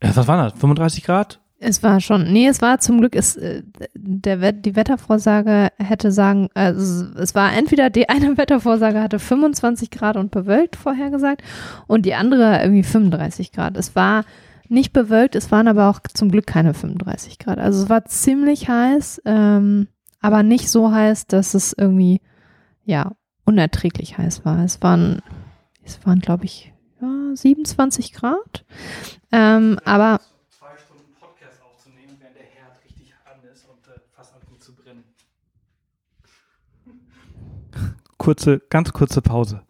[0.02, 1.40] ja, was war das, 35 Grad?
[1.60, 3.64] Es war schon, nee, es war zum Glück, es, äh,
[3.94, 10.16] der, die Wettervorsage hätte sagen, also es war entweder die eine Wettervorsage hatte 25 Grad
[10.16, 11.42] und bewölkt vorhergesagt
[11.88, 13.76] und die andere irgendwie 35 Grad.
[13.76, 14.24] Es war
[14.68, 17.58] nicht bewölkt, es waren aber auch zum Glück keine 35 Grad.
[17.58, 19.88] Also es war ziemlich heiß, ähm,
[20.20, 22.20] aber nicht so heiß, dass es irgendwie,
[22.84, 23.12] ja,
[23.44, 24.62] unerträglich heiß war.
[24.64, 25.22] Es waren,
[25.84, 28.64] es waren, glaube ich, ja, 27 Grad.
[29.32, 34.34] Ähm, aber zwei Stunden Podcast aufzunehmen, während der Herd richtig an ist und äh, fast
[34.34, 35.04] anfängt zu brennen.
[38.18, 39.62] Kurze, ganz kurze Pause.